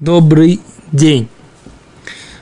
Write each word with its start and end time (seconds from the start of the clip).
Добрый 0.00 0.60
день. 0.92 1.28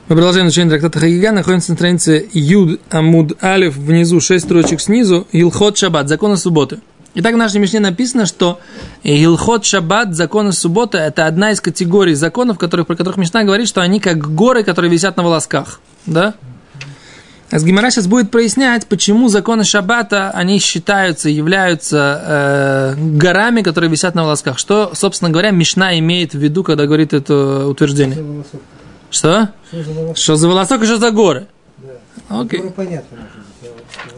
Мы 0.07 0.15
продолжаем 0.15 0.45
изучение 0.45 0.69
трактата 0.69 0.99
Хагига. 0.99 1.31
Находимся 1.31 1.71
на 1.71 1.75
странице 1.75 2.29
Юд 2.31 2.79
Амуд 2.91 3.43
Алиф. 3.43 3.75
Внизу 3.75 4.19
шесть 4.19 4.45
строчек 4.45 4.79
снизу. 4.79 5.25
Илхот 5.31 5.75
Шаббат. 5.75 6.07
Законы 6.07 6.37
субботы. 6.37 6.81
Итак, 7.15 7.33
в 7.33 7.37
нашей 7.37 7.59
Мишне 7.59 7.79
написано, 7.79 8.27
что 8.27 8.59
Илхот 9.01 9.65
Шаббат, 9.65 10.15
законы 10.15 10.51
субботы, 10.51 10.99
это 10.99 11.25
одна 11.25 11.49
из 11.49 11.59
категорий 11.59 12.13
законов, 12.13 12.59
которых, 12.59 12.85
про 12.85 12.95
которых 12.95 13.17
Мишна 13.17 13.43
говорит, 13.43 13.67
что 13.67 13.81
они 13.81 13.99
как 13.99 14.19
горы, 14.35 14.63
которые 14.63 14.91
висят 14.91 15.17
на 15.17 15.23
волосках. 15.23 15.81
Да? 16.05 16.35
А 17.49 17.59
с 17.59 17.63
Гимара 17.63 17.89
сейчас 17.91 18.07
будет 18.07 18.29
прояснять, 18.29 18.87
почему 18.87 19.29
законы 19.29 19.63
Шаббата, 19.63 20.31
они 20.31 20.59
считаются, 20.59 21.29
являются 21.29 22.95
э, 22.95 22.95
горами, 22.97 23.61
которые 23.61 23.89
висят 23.89 24.15
на 24.15 24.23
волосках. 24.23 24.59
Что, 24.59 24.91
собственно 24.93 25.31
говоря, 25.31 25.51
Мишна 25.51 25.97
имеет 25.99 26.33
в 26.33 26.37
виду, 26.37 26.63
когда 26.63 26.85
говорит 26.85 27.13
это 27.13 27.65
утверждение? 27.67 28.43
Что? 29.09 29.49
Что 29.69 29.83
за 29.83 29.93
волосок? 29.93 30.17
Что 30.17 30.35
за 30.35 30.47
волосок 30.49 30.83
и 30.83 30.85
что 30.85 30.97
за 30.97 31.11
горы? 31.11 31.47
Да. 31.77 32.41
Окей. 32.41 32.61
Ну, 32.63 32.71
понятно. 32.71 33.17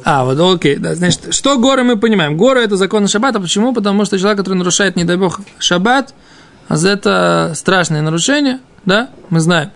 А, 0.03 0.25
вот 0.25 0.39
окей. 0.55 0.77
Да, 0.77 0.95
значит, 0.95 1.33
что 1.33 1.59
горы 1.59 1.83
мы 1.83 1.97
понимаем? 1.97 2.35
Горы 2.35 2.61
это 2.61 2.77
законы 2.77 3.07
Шаббата. 3.07 3.39
Почему? 3.39 3.73
Потому 3.73 4.05
что 4.05 4.17
человек, 4.17 4.39
который 4.39 4.55
нарушает, 4.55 4.95
не 4.95 5.03
дай 5.03 5.17
бог, 5.17 5.39
Шаббат, 5.59 6.15
а 6.67 6.75
это 6.75 7.53
страшное 7.55 8.01
нарушение, 8.01 8.59
да, 8.85 9.09
мы 9.29 9.39
знаем. 9.39 9.71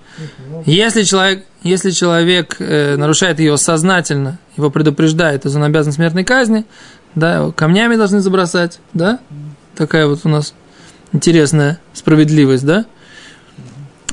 Если 0.65 1.03
человек, 1.03 1.45
если 1.63 1.91
человек 1.91 2.57
э, 2.59 2.95
нарушает 2.97 3.39
ее 3.39 3.57
сознательно, 3.57 4.39
его 4.57 4.69
предупреждает, 4.69 5.43
то 5.43 5.49
он 5.49 5.63
обязан 5.63 5.93
смертной 5.93 6.23
казни, 6.23 6.65
да, 7.15 7.51
камнями 7.51 7.95
должны 7.95 8.19
забросать, 8.19 8.79
да, 8.93 9.19
такая 9.75 10.07
вот 10.07 10.21
у 10.25 10.29
нас 10.29 10.53
интересная 11.13 11.79
справедливость, 11.93 12.65
да, 12.65 12.85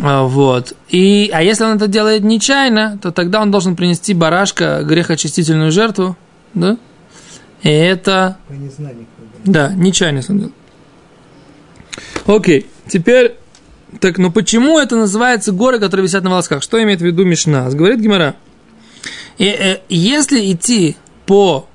а, 0.03 0.23
вот. 0.23 0.75
И, 0.89 1.31
а 1.33 1.43
если 1.43 1.65
он 1.65 1.77
это 1.77 1.87
делает 1.87 2.23
нечаянно, 2.23 2.99
то 3.03 3.11
тогда 3.11 3.43
он 3.43 3.51
должен 3.51 3.77
принести 3.77 4.15
барашка 4.15 4.83
грехочистительную 4.83 5.73
жертву, 5.73 6.17
да, 6.55 6.79
и 7.63 7.69
это... 7.69 8.39
По 8.49 8.53
незнанию. 8.53 9.07
Да, 9.45 9.73
нечаянно. 9.73 10.23
Окей, 12.27 12.67
теперь 12.87 13.37
так, 13.99 14.19
ну 14.19 14.31
почему 14.31 14.79
это 14.79 14.97
называется 14.97 15.53
горы, 15.53 15.81
которые 15.81 16.07
висят 16.07 16.23
на 16.23 16.31
волосках? 16.31 16.63
Что 16.63 16.83
имеет 16.83 17.01
в 17.01 17.05
виду 17.05 17.25
Мишна? 17.25 17.69
Говорит 17.71 18.01
Гимара. 18.01 18.37
И, 19.39 19.47
э, 19.47 19.79
если 19.89 20.53
идти 20.53 20.97
по 21.27 21.67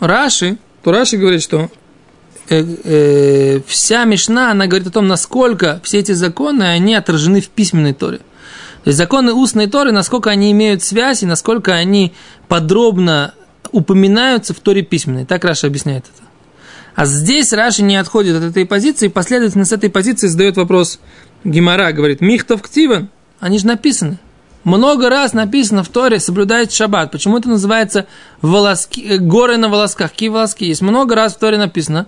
Раши, 0.00 0.56
то 0.82 0.90
Раши 0.90 1.16
говорит, 1.16 1.42
что 1.42 1.70
э, 2.48 2.64
э, 2.84 3.60
вся 3.66 4.04
Мишна, 4.04 4.50
она 4.50 4.66
говорит 4.66 4.88
о 4.88 4.90
том, 4.90 5.06
насколько 5.06 5.80
все 5.84 5.98
эти 5.98 6.12
законы, 6.12 6.64
они 6.64 6.94
отражены 6.94 7.40
в 7.40 7.48
письменной 7.48 7.92
Торе. 7.92 8.18
То 8.84 8.88
есть 8.88 8.98
законы 8.98 9.32
устной 9.32 9.66
Торы, 9.66 9.92
насколько 9.92 10.30
они 10.30 10.50
имеют 10.52 10.82
связь 10.82 11.22
и 11.22 11.26
насколько 11.26 11.74
они 11.74 12.14
подробно 12.48 13.34
упоминаются 13.70 14.54
в 14.54 14.60
Торе 14.60 14.82
письменной. 14.82 15.26
Так 15.26 15.44
Раша 15.44 15.66
объясняет 15.66 16.04
это. 16.04 16.28
А 16.94 17.06
здесь 17.06 17.52
Раши 17.52 17.82
не 17.82 17.96
отходит 17.96 18.36
от 18.36 18.42
этой 18.42 18.66
позиции, 18.66 19.08
последовательно 19.08 19.64
с 19.64 19.72
этой 19.72 19.90
позиции 19.90 20.26
задает 20.26 20.56
вопрос 20.56 20.98
Гимара, 21.44 21.92
говорит, 21.92 22.20
Михтов 22.20 22.62
Ктиван, 22.62 23.08
они 23.40 23.58
же 23.58 23.66
написаны. 23.66 24.18
Много 24.64 25.08
раз 25.08 25.32
написано 25.32 25.82
в 25.82 25.88
Торе 25.88 26.20
соблюдает 26.20 26.72
шаббат. 26.72 27.12
Почему 27.12 27.38
это 27.38 27.48
называется 27.48 28.06
волоски, 28.42 29.02
э, 29.02 29.18
горы 29.18 29.56
на 29.56 29.68
волосках? 29.68 30.10
Какие 30.10 30.28
волоски 30.28 30.66
есть? 30.66 30.82
Много 30.82 31.14
раз 31.14 31.34
в 31.34 31.38
Торе 31.38 31.58
написано. 31.58 32.06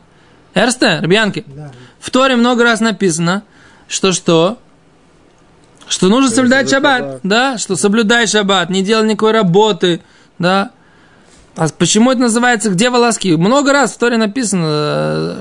Эрсте, 0.55 0.99
Рбянки. 1.01 1.45
Да. 1.47 1.71
В 2.01 2.11
Торе 2.11 2.37
много 2.37 2.65
раз 2.65 2.81
написано, 2.81 3.45
что 3.89 4.13
что? 4.13 4.59
Что 5.89 6.09
нужно 6.09 6.31
соблюдать 6.31 6.69
шаббат. 6.69 7.21
Да, 7.23 7.57
что 7.57 7.77
соблюдай 7.77 8.27
шаббат, 8.27 8.69
не 8.69 8.83
делай 8.83 9.07
никакой 9.07 9.33
работы. 9.33 10.01
Да, 10.39 10.71
а 11.57 11.69
почему 11.69 12.13
это 12.13 12.21
называется 12.21 12.71
«где 12.71 12.91
волоски»? 12.91 13.37
Много 13.37 13.73
раз 13.73 13.93
в 13.93 13.99
Торе 13.99 14.17
написано, 14.17 14.67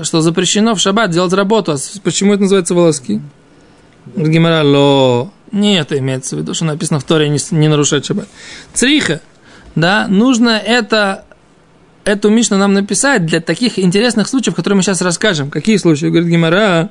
что 0.02 0.20
запрещено 0.20 0.74
в 0.74 0.80
шаббат 0.80 1.10
делать 1.10 1.32
работу. 1.32 1.72
А 1.72 1.76
почему 2.02 2.34
это 2.34 2.42
называется 2.42 2.74
волоски? 2.74 3.20
Гимара 4.16 4.62
ло. 4.62 5.32
Не 5.52 5.78
это 5.78 5.98
имеется 5.98 6.36
в 6.36 6.38
виду, 6.38 6.54
что 6.54 6.64
написано 6.64 7.00
в 7.00 7.04
Торе 7.04 7.28
не, 7.28 7.38
не 7.50 7.68
нарушать 7.68 8.06
шаббат. 8.06 8.28
Цриха. 8.72 9.20
Да, 9.74 10.06
нужно 10.08 10.50
это, 10.50 11.24
эту 12.04 12.30
Мишну 12.30 12.56
нам 12.56 12.72
написать 12.72 13.26
для 13.26 13.40
таких 13.40 13.78
интересных 13.78 14.28
случаев, 14.28 14.54
которые 14.54 14.76
мы 14.76 14.82
сейчас 14.82 15.00
расскажем. 15.02 15.50
Какие 15.50 15.76
случаи? 15.76 16.06
Говорит 16.06 16.28
Гимара. 16.28 16.90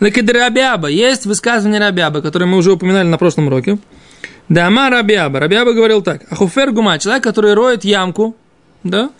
Рабиаба. 0.00 0.88
Есть 0.88 1.26
высказывание 1.26 1.80
Рабиаба, 1.80 2.22
которое 2.22 2.46
мы 2.46 2.56
уже 2.56 2.72
упоминали 2.72 3.06
на 3.06 3.18
прошлом 3.18 3.48
уроке. 3.48 3.78
Дама 4.48 4.90
Рабиаба. 4.90 5.40
Рабиаба 5.40 5.72
говорил 5.72 6.02
так. 6.02 6.22
Ахуфер 6.30 6.72
гума, 6.72 6.98
человек, 6.98 7.22
который 7.22 7.54
роет 7.54 7.84
ямку, 7.84 8.36
да, 8.82 9.10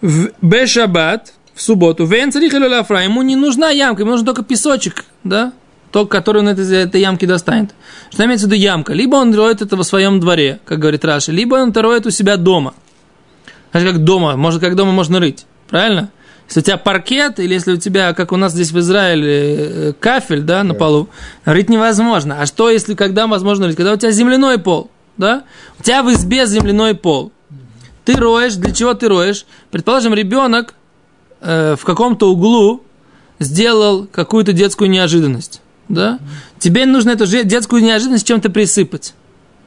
в 0.00 0.30
Бешабат, 0.42 1.32
в 1.54 1.62
субботу, 1.62 2.04
вен 2.04 2.32
лафра, 2.70 3.04
ему 3.04 3.22
не 3.22 3.36
нужна 3.36 3.70
ямка, 3.70 4.02
ему 4.02 4.12
нужен 4.12 4.26
только 4.26 4.42
песочек, 4.42 5.04
да, 5.24 5.52
тот, 5.96 6.10
который 6.10 6.42
он 6.42 6.50
из 6.50 6.70
этой 6.70 7.00
ямки 7.00 7.24
достанет. 7.24 7.70
Что 8.10 8.26
имеется 8.26 8.46
в 8.46 8.50
виду 8.50 8.60
ямка? 8.60 8.92
Либо 8.92 9.16
он 9.16 9.34
роет 9.34 9.62
это 9.62 9.76
в 9.76 9.82
своем 9.82 10.20
дворе, 10.20 10.60
как 10.66 10.78
говорит 10.78 11.06
Раши, 11.06 11.32
либо 11.32 11.54
он 11.54 11.70
это 11.70 11.80
роет 11.80 12.04
у 12.04 12.10
себя 12.10 12.36
дома. 12.36 12.74
Знаешь, 13.70 13.94
как 13.94 14.04
дома, 14.04 14.36
может, 14.36 14.60
как 14.60 14.76
дома 14.76 14.92
можно 14.92 15.20
рыть, 15.20 15.46
правильно? 15.70 16.10
Если 16.48 16.60
у 16.60 16.62
тебя 16.64 16.76
паркет, 16.76 17.40
или 17.40 17.54
если 17.54 17.72
у 17.72 17.76
тебя, 17.78 18.12
как 18.12 18.32
у 18.32 18.36
нас 18.36 18.52
здесь 18.52 18.72
в 18.72 18.78
Израиле, 18.78 19.30
э, 19.30 19.92
кафель, 19.98 20.42
да, 20.42 20.64
на 20.64 20.74
полу, 20.74 21.08
рыть 21.46 21.70
невозможно. 21.70 22.42
А 22.42 22.44
что, 22.44 22.68
если 22.68 22.94
когда 22.94 23.26
возможно 23.26 23.66
рыть? 23.66 23.76
Когда 23.76 23.94
у 23.94 23.96
тебя 23.96 24.10
земляной 24.10 24.58
пол, 24.58 24.90
да? 25.16 25.44
У 25.80 25.82
тебя 25.82 26.02
в 26.02 26.12
избе 26.12 26.44
земляной 26.44 26.94
пол. 26.94 27.32
Ты 28.04 28.16
роешь, 28.16 28.56
для 28.56 28.72
чего 28.74 28.92
ты 28.92 29.08
роешь? 29.08 29.46
Предположим, 29.70 30.12
ребенок 30.12 30.74
э, 31.40 31.74
в 31.74 31.86
каком-то 31.86 32.30
углу 32.30 32.82
сделал 33.38 34.06
какую-то 34.06 34.52
детскую 34.52 34.90
неожиданность, 34.90 35.62
да? 35.88 36.18
Тебе 36.58 36.86
нужно 36.86 37.10
эту 37.10 37.26
детскую 37.26 37.82
неожиданность 37.82 38.26
чем-то 38.26 38.50
присыпать 38.50 39.14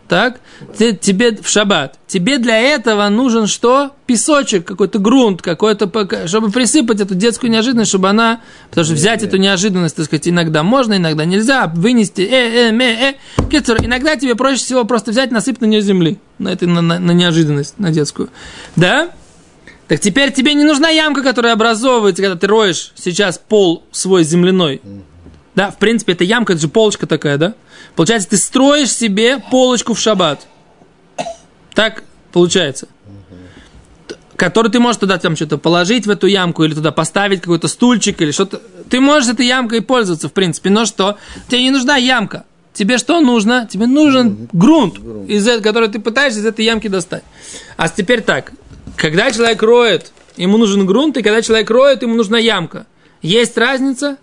так? 0.10 0.42
Тебе 0.78 1.38
в 1.42 1.48
шаббат. 1.48 1.98
Тебе 2.08 2.40
для 2.40 2.58
этого 2.58 3.08
нужен 3.10 3.46
что? 3.46 3.92
Песочек, 4.08 4.66
какой-то 4.66 4.98
грунт, 4.98 5.42
какой-то, 5.42 5.88
чтобы 6.28 6.50
присыпать 6.50 7.00
эту 7.00 7.14
детскую 7.14 7.52
неожиданность, 7.52 7.90
чтобы 7.90 8.10
она, 8.10 8.42
потому 8.70 8.86
что 8.86 8.96
взять 8.96 9.22
эту 9.22 9.38
неожиданность, 9.38 9.96
так 9.96 10.06
сказать, 10.06 10.28
иногда 10.28 10.64
можно, 10.64 10.98
иногда 10.98 11.26
нельзя, 11.26 11.68
вынести, 11.68 12.22
э, 12.22 12.70
э, 12.70 12.72
ме, 12.72 13.12
э. 13.12 13.14
Кицур, 13.50 13.78
иногда 13.80 14.16
тебе 14.16 14.34
проще 14.34 14.58
всего 14.58 14.84
просто 14.84 15.12
взять, 15.12 15.30
насыпать 15.30 15.62
на 15.62 15.66
нее 15.66 15.82
земли, 15.82 16.18
на, 16.40 16.50
этой, 16.50 16.68
на, 16.68 16.82
на, 16.82 16.98
на 16.98 17.12
неожиданность, 17.12 17.78
на 17.78 17.92
детскую. 17.92 18.30
Да? 18.76 19.12
Так 19.88 20.00
теперь 20.00 20.34
тебе 20.34 20.56
не 20.56 20.64
нужна 20.64 20.90
ямка, 20.90 21.22
которая 21.22 21.54
образовывается, 21.54 22.24
когда 22.24 22.36
ты 22.36 22.48
роешь 22.48 22.94
сейчас 22.96 23.38
пол 23.38 23.84
свой 23.92 24.24
земляной. 24.24 24.82
Да, 25.56 25.72
в 25.72 25.78
принципе, 25.78 26.14
это 26.14 26.24
ямка, 26.24 26.54
это 26.54 26.62
же 26.62 26.68
полочка 26.68 27.08
такая, 27.08 27.38
да? 27.38 27.54
Получается, 27.96 28.30
ты 28.30 28.38
строишь 28.38 28.92
себе 28.92 29.40
полочку 29.52 29.94
в 29.94 30.00
шаббат. 30.00 30.48
Так 31.74 32.04
получается. 32.32 32.88
Который 34.36 34.72
ты 34.72 34.80
можешь 34.80 35.00
туда 35.00 35.18
там 35.18 35.36
что-то 35.36 35.58
положить 35.58 36.06
в 36.08 36.10
эту 36.10 36.28
ямку, 36.28 36.64
или 36.64 36.74
туда 36.74 36.92
поставить 36.92 37.42
какой-то 37.42 37.68
стульчик, 37.68 38.22
или 38.22 38.32
что-то. 38.32 38.62
Ты 38.90 39.02
можешь 39.02 39.30
этой 39.30 39.46
ямкой 39.46 39.82
пользоваться, 39.82 40.30
в 40.30 40.34
принципе, 40.34 40.70
но 40.70 40.86
что? 40.86 41.18
Тебе 41.50 41.64
не 41.64 41.72
нужна 41.72 41.98
ямка. 41.98 42.46
Тебе 42.74 42.98
что 42.98 43.20
нужно? 43.20 43.68
Тебе 43.70 43.88
нужен 43.88 44.48
грунт, 44.54 44.98
из 45.28 45.46
который 45.62 45.90
ты 45.90 46.00
пытаешься 46.00 46.40
из 46.40 46.46
этой 46.46 46.64
ямки 46.64 46.88
достать. 46.88 47.24
А 47.76 47.90
теперь 47.90 48.22
так. 48.22 48.54
Когда 48.96 49.32
человек 49.32 49.62
роет, 49.62 50.12
ему 50.38 50.58
нужен 50.58 50.86
грунт, 50.86 51.18
и 51.18 51.22
когда 51.22 51.42
человек 51.42 51.70
роет, 51.70 52.02
ему 52.02 52.16
нужна 52.16 52.38
ямка. 52.38 52.86
Есть 53.22 53.58
разница? 53.58 54.18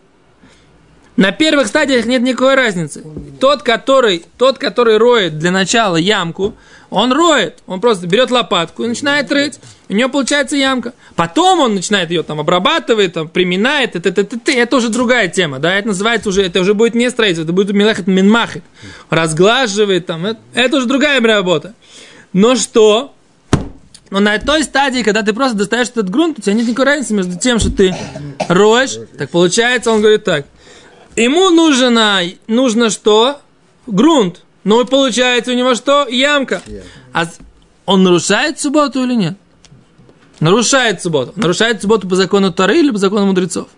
На 1.16 1.32
первых 1.32 1.66
стадиях 1.68 2.04
нет 2.04 2.22
никакой 2.22 2.54
разницы. 2.54 3.02
Тот, 3.40 3.62
который, 3.62 4.24
тот, 4.36 4.58
который 4.58 4.98
роет 4.98 5.38
для 5.38 5.50
начала 5.50 5.96
ямку, 5.96 6.54
он 6.90 7.12
роет, 7.12 7.58
он 7.66 7.80
просто 7.80 8.06
берет 8.06 8.30
лопатку 8.30 8.84
и 8.84 8.86
начинает 8.86 9.32
рыть. 9.32 9.58
У 9.88 9.94
него 9.94 10.10
получается 10.10 10.56
ямка. 10.56 10.92
Потом 11.14 11.60
он 11.60 11.74
начинает 11.74 12.10
ее 12.10 12.22
там 12.22 12.38
обрабатывает, 12.38 13.14
там, 13.14 13.28
приминает. 13.28 13.96
Это, 13.96 14.10
это, 14.10 14.20
это, 14.22 14.52
это 14.52 14.76
уже 14.76 14.88
другая 14.90 15.28
тема. 15.28 15.58
Да? 15.58 15.74
Это 15.74 15.88
называется 15.88 16.28
уже, 16.28 16.42
это 16.42 16.60
уже 16.60 16.74
будет 16.74 16.94
не 16.94 17.10
строительство, 17.10 17.44
это 17.44 17.52
будет 17.52 17.72
милахет 17.72 18.06
минмахет. 18.06 18.62
Разглаживает 19.08 20.06
там. 20.06 20.26
Это, 20.26 20.40
это 20.54 20.76
уже 20.76 20.86
другая 20.86 21.20
работа. 21.20 21.74
Но 22.32 22.56
что? 22.56 23.14
Но 24.10 24.20
на 24.20 24.38
той 24.38 24.62
стадии, 24.62 25.02
когда 25.02 25.22
ты 25.22 25.32
просто 25.32 25.56
достаешь 25.56 25.88
этот 25.88 26.10
грунт, 26.10 26.38
у 26.38 26.42
тебя 26.42 26.52
нет 26.52 26.66
никакой 26.66 26.84
разницы 26.84 27.14
между 27.14 27.38
тем, 27.38 27.58
что 27.58 27.72
ты 27.72 27.96
роешь. 28.48 28.98
Так 29.18 29.30
получается, 29.30 29.90
он 29.90 30.00
говорит 30.00 30.24
так. 30.24 30.46
Ему 31.16 31.50
нужно, 31.50 32.20
нужно 32.46 32.90
что? 32.90 33.40
Грунт. 33.86 34.42
Ну 34.64 34.82
и 34.82 34.84
получается 34.84 35.52
у 35.52 35.54
него 35.54 35.74
что? 35.74 36.06
Ямка. 36.08 36.62
А 37.12 37.26
он 37.86 38.02
нарушает 38.02 38.60
субботу 38.60 39.02
или 39.02 39.14
нет? 39.14 39.34
Нарушает 40.40 41.02
субботу. 41.02 41.32
Нарушает 41.36 41.80
субботу 41.80 42.06
по 42.06 42.16
закону 42.16 42.52
Тары 42.52 42.78
или 42.78 42.90
по 42.90 42.98
закону 42.98 43.26
мудрецов? 43.26 43.68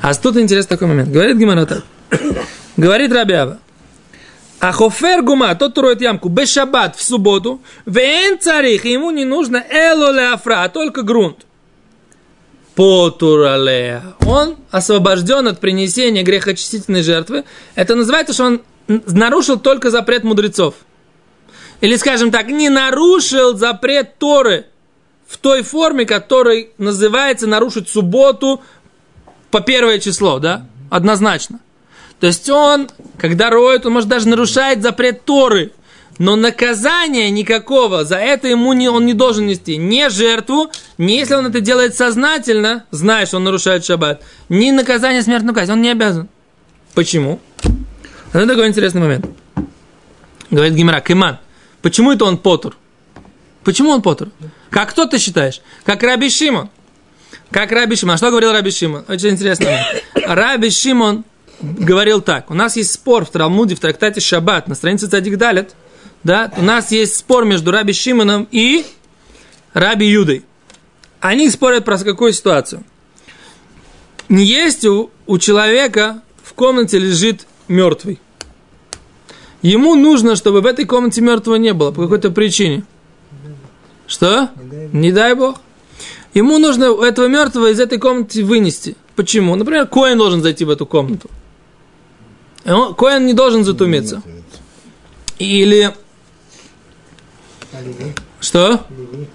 А 0.00 0.14
тут 0.14 0.36
интересный 0.36 0.68
такой 0.68 0.88
момент. 0.88 1.10
Говорит 1.10 1.36
Гимара 1.36 1.66
так. 1.66 1.84
Говорит 2.76 3.12
Рабиава. 3.12 3.58
А 4.60 4.72
хофер 4.72 5.22
гума, 5.22 5.54
тот, 5.54 5.78
роет 5.78 6.02
ямку, 6.02 6.28
без 6.28 6.52
шаббат 6.52 6.94
в 6.94 7.02
субботу, 7.02 7.62
вен 7.86 8.38
царих, 8.38 8.84
ему 8.84 9.10
не 9.10 9.24
нужно 9.24 9.64
эло 9.70 10.32
афра, 10.32 10.64
а 10.64 10.68
только 10.68 11.00
грунт. 11.02 11.46
Потуралея. 12.80 14.02
Он 14.24 14.56
освобожден 14.70 15.46
от 15.48 15.60
принесения 15.60 16.22
грехочистительной 16.22 17.02
жертвы. 17.02 17.44
Это 17.74 17.94
называется, 17.94 18.32
что 18.32 18.44
он 18.44 18.62
нарушил 18.88 19.60
только 19.60 19.90
запрет 19.90 20.24
мудрецов. 20.24 20.76
Или, 21.82 21.96
скажем 21.96 22.30
так, 22.30 22.46
не 22.46 22.70
нарушил 22.70 23.54
запрет 23.54 24.16
Торы 24.16 24.64
в 25.28 25.36
той 25.36 25.62
форме, 25.62 26.06
которой 26.06 26.70
называется 26.78 27.46
нарушить 27.46 27.90
субботу 27.90 28.62
по 29.50 29.60
первое 29.60 29.98
число, 29.98 30.38
да? 30.38 30.66
Однозначно. 30.88 31.60
То 32.18 32.28
есть 32.28 32.48
он, 32.48 32.88
когда 33.18 33.50
роет, 33.50 33.84
он 33.84 33.92
может 33.92 34.08
даже 34.08 34.26
нарушать 34.26 34.80
запрет 34.80 35.26
Торы. 35.26 35.72
Но 36.20 36.36
наказания 36.36 37.30
никакого 37.30 38.04
за 38.04 38.16
это 38.16 38.46
ему 38.46 38.74
не, 38.74 38.90
он 38.90 39.06
не 39.06 39.14
должен 39.14 39.46
нести. 39.46 39.78
Не 39.78 40.10
жертву, 40.10 40.70
не 40.98 41.16
если 41.16 41.32
он 41.32 41.46
это 41.46 41.62
делает 41.62 41.96
сознательно, 41.96 42.84
зная, 42.90 43.24
что 43.24 43.38
он 43.38 43.44
нарушает 43.44 43.86
шаббат, 43.86 44.22
ни 44.50 44.70
наказание 44.70 45.22
смертную 45.22 45.54
казнь. 45.54 45.72
Он 45.72 45.80
не 45.80 45.88
обязан. 45.88 46.28
Почему? 46.94 47.40
Это 48.34 48.46
такой 48.46 48.68
интересный 48.68 49.00
момент. 49.00 49.24
Говорит 50.50 50.74
Гимара, 50.74 51.00
Кеман, 51.00 51.38
почему 51.80 52.12
это 52.12 52.26
он 52.26 52.36
потур? 52.36 52.76
Почему 53.64 53.88
он 53.88 54.02
потур? 54.02 54.28
Как 54.68 54.90
кто 54.90 55.06
ты 55.06 55.16
считаешь? 55.16 55.62
Как 55.84 56.02
Раби 56.02 56.28
Шимон. 56.28 56.68
Как 57.50 57.72
Раби 57.72 57.96
Шимон. 57.96 58.16
А 58.16 58.18
что 58.18 58.28
говорил 58.28 58.52
Раби 58.52 58.70
Шимон? 58.70 59.06
Очень 59.08 59.30
интересно. 59.30 59.70
Раби 60.14 60.68
Шимон 60.68 61.24
говорил 61.62 62.20
так. 62.20 62.50
У 62.50 62.54
нас 62.54 62.76
есть 62.76 62.92
спор 62.92 63.24
в 63.24 63.30
Талмуде, 63.30 63.74
в 63.74 63.80
трактате 63.80 64.20
Шаббат, 64.20 64.68
на 64.68 64.74
странице 64.74 65.06
Цадик 65.06 65.38
Далет. 65.38 65.74
Да, 66.22 66.52
у 66.56 66.62
нас 66.62 66.92
есть 66.92 67.16
спор 67.16 67.44
между 67.44 67.70
Раби 67.70 67.92
Шимоном 67.92 68.46
и 68.50 68.84
Раби 69.72 70.06
Юдой. 70.06 70.44
Они 71.20 71.48
спорят 71.50 71.84
про 71.84 71.98
какую 71.98 72.32
ситуацию. 72.32 72.84
Не 74.28 74.44
есть 74.44 74.84
у, 74.84 75.10
у 75.26 75.38
человека 75.38 76.22
в 76.42 76.54
комнате 76.54 76.98
лежит 76.98 77.46
мертвый. 77.68 78.20
Ему 79.62 79.94
нужно, 79.94 80.36
чтобы 80.36 80.60
в 80.60 80.66
этой 80.66 80.84
комнате 80.84 81.20
мертвого 81.20 81.56
не 81.56 81.72
было 81.72 81.90
по 81.90 82.02
какой-то 82.02 82.30
причине. 82.30 82.84
Что? 84.06 84.50
Не 84.92 85.12
дай 85.12 85.34
бог. 85.34 85.60
Ему 86.32 86.58
нужно 86.58 86.84
этого 87.04 87.26
мертвого 87.26 87.70
из 87.70 87.80
этой 87.80 87.98
комнаты 87.98 88.44
вынести. 88.44 88.96
Почему? 89.16 89.54
Например, 89.56 89.86
Коин 89.86 90.18
должен 90.18 90.42
зайти 90.42 90.64
в 90.64 90.70
эту 90.70 90.86
комнату. 90.86 91.28
Коин 92.64 93.26
не 93.26 93.32
должен 93.34 93.64
затумиться. 93.64 94.22
Или... 95.38 95.94
Что? 98.40 98.86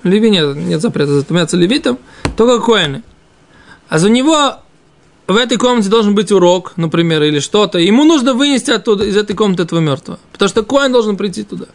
Леви 0.03 0.29
нет, 0.29 0.55
нет 0.55 0.81
запрета 0.81 1.13
затумяться 1.13 1.57
левитом, 1.57 1.99
только 2.35 2.63
коины. 2.63 3.03
А 3.87 3.99
за 3.99 4.09
него 4.09 4.57
в 5.27 5.35
этой 5.35 5.57
комнате 5.57 5.89
должен 5.89 6.15
быть 6.15 6.31
урок, 6.31 6.73
например, 6.75 7.23
или 7.23 7.39
что-то. 7.39 7.79
Ему 7.79 8.03
нужно 8.03 8.33
вынести 8.33 8.71
оттуда, 8.71 9.05
из 9.05 9.17
этой 9.17 9.35
комнаты 9.35 9.63
этого 9.63 9.79
мертвого. 9.79 10.19
Потому 10.31 10.49
что 10.49 10.63
коин 10.63 10.91
должен 10.91 11.17
прийти 11.17 11.43
туда. 11.43 11.65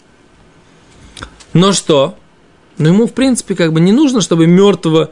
Но 1.52 1.72
что? 1.72 2.17
Но 2.78 2.88
ему, 2.88 3.06
в 3.06 3.12
принципе, 3.12 3.55
как 3.55 3.73
бы 3.73 3.81
не 3.81 3.93
нужно, 3.93 4.20
чтобы 4.20 4.46
мертвого 4.46 5.11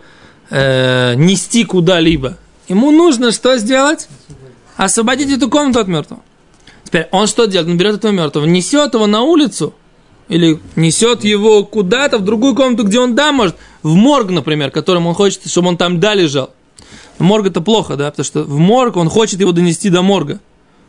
э, 0.50 1.14
нести 1.14 1.64
куда-либо. 1.64 2.38
Ему 2.68 2.90
нужно 2.90 3.32
что 3.32 3.56
сделать? 3.58 4.08
Освободить 4.76 5.32
эту 5.32 5.50
комнату 5.50 5.80
от 5.80 5.88
мертвого. 5.88 6.22
Теперь 6.84 7.08
он 7.10 7.26
что 7.26 7.46
делает? 7.46 7.68
Он 7.68 7.76
берет 7.76 7.96
этого 7.96 8.12
мертвого, 8.12 8.46
несет 8.46 8.94
его 8.94 9.06
на 9.06 9.22
улицу, 9.22 9.74
или 10.28 10.60
несет 10.76 11.24
его 11.24 11.64
куда-то, 11.64 12.18
в 12.18 12.24
другую 12.24 12.54
комнату, 12.54 12.84
где 12.84 12.98
он, 13.00 13.14
да, 13.14 13.32
может, 13.32 13.56
в 13.82 13.94
морг, 13.94 14.30
например, 14.30 14.70
которым 14.70 15.06
он 15.06 15.14
хочет, 15.14 15.48
чтобы 15.48 15.68
он 15.68 15.76
там, 15.76 16.00
да, 16.00 16.14
лежал. 16.14 16.50
Морг 17.18 17.46
это 17.46 17.60
плохо, 17.60 17.96
да, 17.96 18.10
потому 18.10 18.24
что 18.24 18.42
в 18.42 18.58
морг 18.58 18.96
он 18.96 19.08
хочет 19.08 19.40
его 19.40 19.52
донести 19.52 19.90
до 19.90 20.02
морга. 20.02 20.40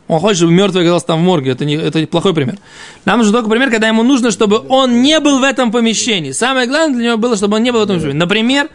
Он 0.06 0.18
хочет, 0.18 0.38
чтобы 0.38 0.52
мертвый 0.52 0.82
оказался 0.82 1.06
там 1.06 1.20
в 1.20 1.22
морге. 1.22 1.52
Это, 1.52 1.64
не, 1.64 1.76
это 1.76 2.04
плохой 2.08 2.34
пример. 2.34 2.58
Нам 3.04 3.18
нужен 3.18 3.32
только 3.32 3.48
пример, 3.48 3.70
когда 3.70 3.86
ему 3.86 4.02
нужно, 4.02 4.32
чтобы 4.32 4.60
он 4.68 5.02
не 5.02 5.20
был 5.20 5.38
в 5.38 5.44
этом 5.44 5.70
помещении. 5.70 6.32
Самое 6.32 6.66
главное 6.66 6.96
для 6.96 7.06
него 7.06 7.16
было, 7.16 7.36
чтобы 7.36 7.56
он 7.56 7.62
не 7.62 7.70
был 7.70 7.80
в 7.80 7.82
этом 7.84 7.96
помещении. 7.96 8.18
Например, 8.18 8.68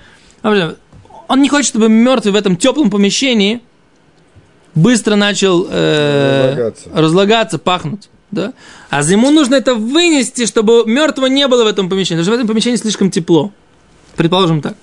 он 1.27 1.41
не 1.41 1.49
хочет, 1.49 1.67
чтобы 1.67 1.89
мертвый 1.89 2.31
в 2.31 2.37
этом 2.37 2.55
теплом 2.55 2.89
помещении 2.89 3.61
быстро 4.75 5.15
начал 5.15 5.67
э, 5.69 6.51
разлагаться. 6.51 6.89
разлагаться, 6.93 7.59
пахнуть. 7.59 8.09
Да? 8.35 8.53
А 8.89 9.01
ему 9.01 9.31
нужно 9.31 9.55
это 9.55 9.73
вынести, 9.75 10.45
чтобы 10.45 10.83
мертвого 10.85 11.27
не 11.27 11.47
было 11.47 11.63
в 11.63 11.67
этом 11.67 11.89
помещении. 11.89 12.21
Что 12.21 12.31
в 12.31 12.35
этом 12.35 12.47
помещении 12.47 12.75
слишком 12.75 13.09
тепло. 13.09 13.53
Предположим 14.17 14.61
так. 14.61 14.75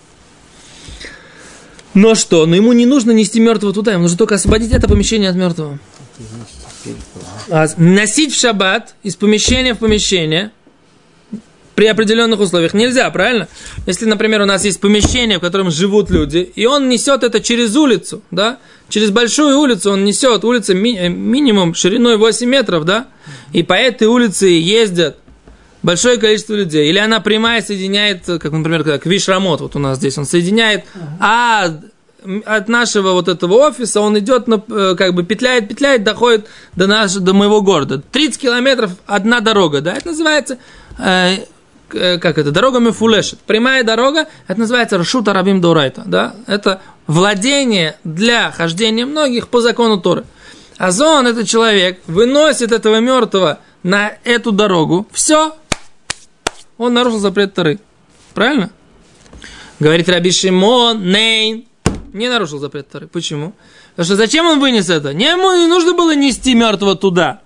Но 1.93 2.15
что? 2.15 2.47
Но 2.47 2.57
ему 2.57 2.73
не 2.73 2.87
нужно 2.87 3.11
нести 3.11 3.39
мертвого 3.39 3.75
туда, 3.75 3.93
ему 3.93 4.05
нужно 4.05 4.17
только 4.17 4.37
освободить 4.37 4.73
это 4.73 4.89
помещение 4.89 5.29
от 5.29 5.37
мертвого. 5.37 5.79
А 7.51 7.67
носить 7.77 8.35
в 8.35 8.41
шаббат 8.41 8.95
из 9.03 9.17
помещения 9.17 9.75
в 9.75 9.79
помещение 9.79 10.51
при 11.75 11.87
определенных 11.87 12.41
условиях 12.41 12.73
нельзя, 12.73 13.11
правильно? 13.11 13.49
Если, 13.87 14.07
например, 14.07 14.41
у 14.41 14.47
нас 14.47 14.65
есть 14.65 14.81
помещение, 14.81 15.37
в 15.37 15.41
котором 15.43 15.71
живут 15.71 16.11
люди, 16.11 16.39
и 16.55 16.65
он 16.65 16.89
несет 16.89 17.23
это 17.23 17.41
через 17.41 17.77
улицу, 17.77 18.23
да, 18.31 18.59
через 18.93 19.11
большую 19.11 19.59
улицу 19.59 19.93
он 19.93 20.05
несет, 20.05 20.45
улица 20.45 20.75
ми- 20.75 20.99
э, 20.99 21.09
минимум 21.09 21.75
шириной 21.75 22.19
8 22.19 22.49
метров, 22.49 22.85
да, 22.85 23.07
и 23.53 23.63
по 23.63 23.73
этой 23.73 24.07
улице 24.07 24.47
ездят 24.47 25.17
большое 25.83 26.19
количество 26.19 26.55
людей. 26.55 26.91
Или 26.91 26.99
она 26.99 27.21
прямая 27.21 27.63
соединяет, 27.63 28.27
как, 28.27 28.53
например, 28.53 28.85
как 28.85 29.07
Вишрамот, 29.07 29.63
вот 29.63 29.77
у 29.77 29.79
нас 29.79 29.97
здесь, 29.97 30.19
он 30.19 30.27
соединяет 30.27 30.85
а 31.19 31.71
от 32.45 32.69
нашего 32.69 33.13
вот 33.13 33.27
этого 33.27 33.55
офиса, 33.55 34.01
он 34.01 34.17
идет, 34.19 34.47
на, 34.47 34.63
э, 34.69 34.95
как 34.97 35.15
бы 35.15 35.25
петляет, 35.25 35.69
петляет, 35.69 36.05
доходит 36.05 36.47
до, 36.77 36.87
наш, 36.87 37.15
до 37.15 37.33
моего 37.33 37.63
города. 37.63 38.01
30 38.13 38.41
километров 38.41 38.93
одна 39.07 39.41
дорога, 39.41 39.81
да, 39.81 39.95
это 39.95 40.09
называется 40.09 40.59
э, 40.99 41.39
Э, 41.95 42.19
как 42.19 42.39
это, 42.39 42.51
дорога 42.51 42.79
мефулешет. 42.79 43.39
Прямая 43.41 43.85
дорога, 43.85 44.27
это 44.49 44.59
называется 44.59 44.99
Рашута 44.99 45.33
Рабим 45.33 45.61
Дурайта, 45.61 46.03
да, 46.07 46.35
это 46.47 46.81
владение 47.07 47.97
для 48.05 48.51
хождения 48.51 49.07
многих 49.07 49.49
по 49.49 49.61
закону 49.61 50.01
Торы. 50.01 50.25
Азон, 50.79 51.27
это 51.27 51.47
человек, 51.47 52.01
выносит 52.07 52.73
этого 52.73 53.01
мертвого 53.01 53.61
на 53.83 54.13
эту 54.25 54.53
дорогу, 54.53 55.07
все, 55.13 55.57
он 56.79 56.95
нарушил 56.95 57.19
запрет 57.19 57.55
Торы. 57.55 57.79
Правильно? 58.35 58.71
Говорит 59.79 60.09
Раби 60.09 60.31
Шимон, 60.31 61.11
Нейн, 61.11 61.65
не 62.13 62.29
нарушил 62.29 62.59
запрет 62.59 62.89
Торы. 62.89 63.07
Почему? 63.07 63.55
Потому 63.91 64.07
что 64.07 64.17
зачем 64.17 64.47
он 64.47 64.61
вынес 64.61 64.89
это? 64.89 65.13
Не, 65.13 65.31
ему 65.31 65.53
не 65.53 65.67
нужно 65.67 65.93
было 65.93 66.15
нести 66.15 66.55
мертвого 66.55 66.97
туда 66.97 67.43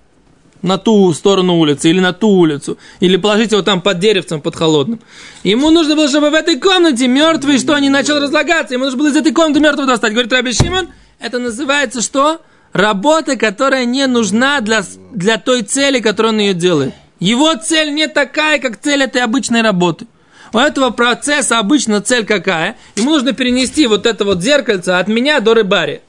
на 0.66 0.78
ту 0.78 1.12
сторону 1.14 1.58
улицы 1.58 1.90
или 1.90 2.00
на 2.00 2.12
ту 2.12 2.28
улицу, 2.28 2.76
или 3.00 3.16
положить 3.16 3.52
его 3.52 3.62
там 3.62 3.80
под 3.80 3.98
деревцем, 3.98 4.40
под 4.40 4.56
холодным. 4.56 5.00
Ему 5.44 5.70
нужно 5.70 5.96
было, 5.96 6.08
чтобы 6.08 6.30
в 6.30 6.34
этой 6.34 6.58
комнате 6.58 7.06
мертвый, 7.08 7.58
что 7.58 7.78
не 7.78 7.88
начал 7.88 8.20
разлагаться, 8.20 8.74
ему 8.74 8.84
нужно 8.84 8.98
было 8.98 9.08
из 9.08 9.16
этой 9.16 9.32
комнаты 9.32 9.60
мертвого 9.60 9.86
достать. 9.86 10.12
Говорит 10.12 10.32
Раби 10.32 10.52
Шимон, 10.52 10.88
это 11.20 11.38
называется 11.38 12.02
что? 12.02 12.40
Работа, 12.72 13.36
которая 13.36 13.86
не 13.86 14.06
нужна 14.06 14.60
для, 14.60 14.84
для 15.12 15.38
той 15.38 15.62
цели, 15.62 16.00
которую 16.00 16.34
он 16.34 16.40
ее 16.40 16.52
делает. 16.52 16.94
Его 17.20 17.54
цель 17.54 17.94
не 17.94 18.08
такая, 18.08 18.58
как 18.58 18.78
цель 18.78 19.02
этой 19.02 19.22
обычной 19.22 19.62
работы. 19.62 20.06
У 20.52 20.58
этого 20.58 20.90
процесса 20.90 21.58
обычно 21.58 22.00
цель 22.00 22.26
какая? 22.26 22.76
Ему 22.94 23.10
нужно 23.10 23.32
перенести 23.32 23.86
вот 23.86 24.06
это 24.06 24.24
вот 24.24 24.42
зеркальце 24.42 24.90
от 24.90 25.08
меня 25.08 25.40
до 25.40 25.54
рыбари. 25.54 26.02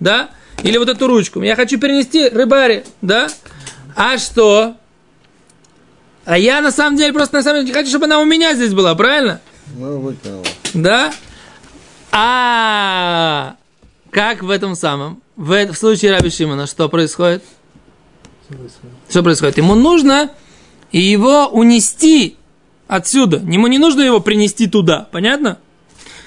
Да? 0.00 0.30
Или 0.62 0.78
вот 0.78 0.88
эту 0.88 1.06
ручку. 1.06 1.42
Я 1.42 1.56
хочу 1.56 1.78
перенести 1.78 2.28
рыбари. 2.28 2.84
Да? 3.02 3.28
А 3.94 4.18
что? 4.18 4.76
А 6.24 6.38
я 6.38 6.60
на 6.60 6.70
самом 6.70 6.96
деле 6.96 7.12
просто 7.12 7.36
на 7.36 7.42
самом 7.42 7.64
деле 7.64 7.74
хочу, 7.74 7.90
чтобы 7.90 8.06
она 8.06 8.20
у 8.20 8.24
меня 8.24 8.54
здесь 8.54 8.72
была, 8.72 8.94
правильно? 8.94 9.40
Ну, 9.76 9.98
выкинула. 10.00 10.44
Да? 10.72 11.12
А 12.10 13.56
как 14.10 14.42
в 14.42 14.50
этом 14.50 14.76
самом? 14.76 15.22
В, 15.36 15.72
в 15.72 15.74
случае 15.76 16.12
Раби 16.12 16.30
Шимона 16.30 16.66
что 16.66 16.88
происходит? 16.88 17.42
Что 18.46 18.56
происходит? 18.56 18.96
Что 19.08 19.22
происходит? 19.22 19.56
Ему 19.58 19.74
нужно 19.74 20.30
его 20.92 21.48
унести 21.48 22.36
отсюда. 22.86 23.38
Ему 23.38 23.66
не 23.66 23.78
нужно 23.78 24.02
его 24.02 24.20
принести 24.20 24.68
туда. 24.68 25.08
Понятно? 25.10 25.58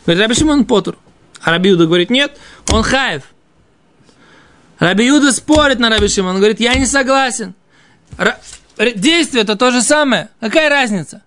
Говорит, 0.06 0.22
Раби 0.22 0.36
Шимон 0.36 0.66
Потур. 0.66 0.98
А 1.42 1.52
Раби 1.52 1.70
Юда 1.70 1.86
говорит, 1.86 2.10
нет, 2.10 2.38
он 2.72 2.84
хаев. 2.84 3.24
Раби 4.80 5.06
Юда 5.06 5.32
спорит 5.32 5.80
на 5.80 5.90
Раби 5.90 6.08
Шимон. 6.08 6.32
Он 6.32 6.38
говорит, 6.38 6.60
я 6.60 6.76
не 6.76 6.86
согласен. 6.86 7.56
Действие 8.96 9.44
это 9.44 9.56
то 9.56 9.72
же 9.72 9.82
самое. 9.82 10.30
Какая 10.40 10.70
разница? 10.70 11.24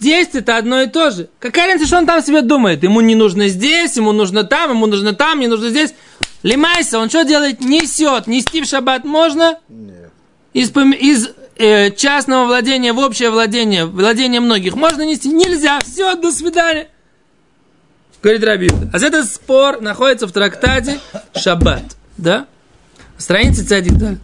Действие 0.00 0.42
это 0.42 0.56
одно 0.56 0.82
и 0.82 0.86
то 0.86 1.10
же. 1.10 1.28
Какая 1.38 1.66
разница, 1.66 1.86
что 1.86 1.98
он 1.98 2.06
там 2.06 2.22
себе 2.22 2.42
думает? 2.42 2.82
Ему 2.82 3.00
не 3.00 3.14
нужно 3.14 3.48
здесь, 3.48 3.96
ему 3.96 4.12
нужно 4.12 4.44
там, 4.44 4.70
ему 4.70 4.86
нужно 4.86 5.14
там, 5.14 5.40
не 5.40 5.46
нужно 5.46 5.70
здесь. 5.70 5.94
Лимайса, 6.42 6.98
он 6.98 7.08
что 7.08 7.24
делает? 7.24 7.60
Несет. 7.60 8.26
Нести 8.26 8.60
в 8.60 8.66
шаббат 8.66 9.04
можно? 9.04 9.58
Нет. 9.68 10.10
Из, 10.52 10.70
из 10.70 11.30
э, 11.56 11.90
частного 11.92 12.46
владения 12.46 12.92
в 12.92 12.98
общее 12.98 13.30
владение, 13.30 13.86
владение 13.86 14.40
многих 14.40 14.74
можно 14.74 15.02
нести? 15.02 15.30
Нельзя. 15.30 15.78
Все, 15.80 16.14
до 16.16 16.30
свидания. 16.32 16.88
Говорит 18.22 18.44
Раби. 18.44 18.70
А 18.92 18.96
этот 18.98 19.26
спор 19.30 19.80
находится 19.80 20.26
в 20.26 20.32
трактате 20.32 21.00
Шаббат. 21.34 21.96
Да? 22.16 22.46
Страница 23.16 23.66
Цадик 23.66 23.94
Даль. 23.94 24.18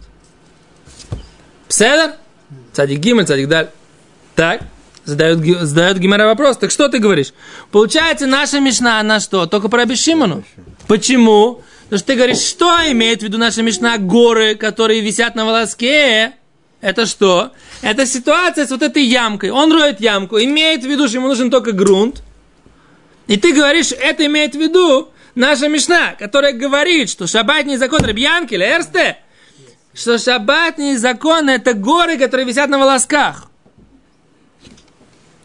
Пседер? 1.71 2.15
Цадик 2.73 2.99
Гимель, 2.99 3.25
Цадик 3.25 3.47
Даль. 3.47 3.69
Так. 4.35 4.63
Задает, 5.05 5.37
задает 5.61 5.99
Гимара 5.99 6.25
вопрос. 6.25 6.57
Так 6.57 6.69
что 6.69 6.89
ты 6.89 6.99
говоришь? 6.99 7.31
Получается, 7.71 8.27
наша 8.27 8.59
Мишна, 8.59 8.99
она 8.99 9.21
что? 9.21 9.45
Только 9.45 9.69
про 9.69 9.85
Бешиману? 9.85 10.43
Почему? 10.87 11.63
Потому 11.85 11.99
что 11.99 12.07
ты 12.07 12.15
говоришь, 12.15 12.39
что 12.39 12.77
имеет 12.91 13.21
в 13.21 13.23
виду 13.23 13.37
наша 13.37 13.63
Мишна? 13.63 13.97
Горы, 13.97 14.55
которые 14.55 14.99
висят 14.99 15.35
на 15.35 15.45
волоске. 15.45 16.33
Это 16.81 17.05
что? 17.05 17.51
Это 17.81 18.05
ситуация 18.05 18.67
с 18.67 18.71
вот 18.71 18.81
этой 18.81 19.05
ямкой. 19.05 19.51
Он 19.51 19.71
роет 19.71 20.01
ямку, 20.01 20.39
имеет 20.39 20.83
в 20.83 20.89
виду, 20.89 21.07
что 21.07 21.19
ему 21.19 21.29
нужен 21.29 21.49
только 21.49 21.71
грунт. 21.71 22.21
И 23.27 23.37
ты 23.37 23.53
говоришь, 23.53 23.93
это 23.93 24.25
имеет 24.25 24.55
в 24.55 24.59
виду 24.59 25.07
наша 25.35 25.69
Мишна, 25.69 26.15
которая 26.19 26.51
говорит, 26.51 27.09
что 27.09 27.27
шаббатный 27.27 27.77
закон 27.77 28.01
Рабьянки, 28.01 28.55
Лерсте, 28.55 29.19
что 29.93 30.17
шаббатный 30.17 30.97
закон 30.97 31.49
это 31.49 31.73
горы, 31.73 32.17
которые 32.17 32.47
висят 32.47 32.69
на 32.69 32.79
волосках. 32.79 33.47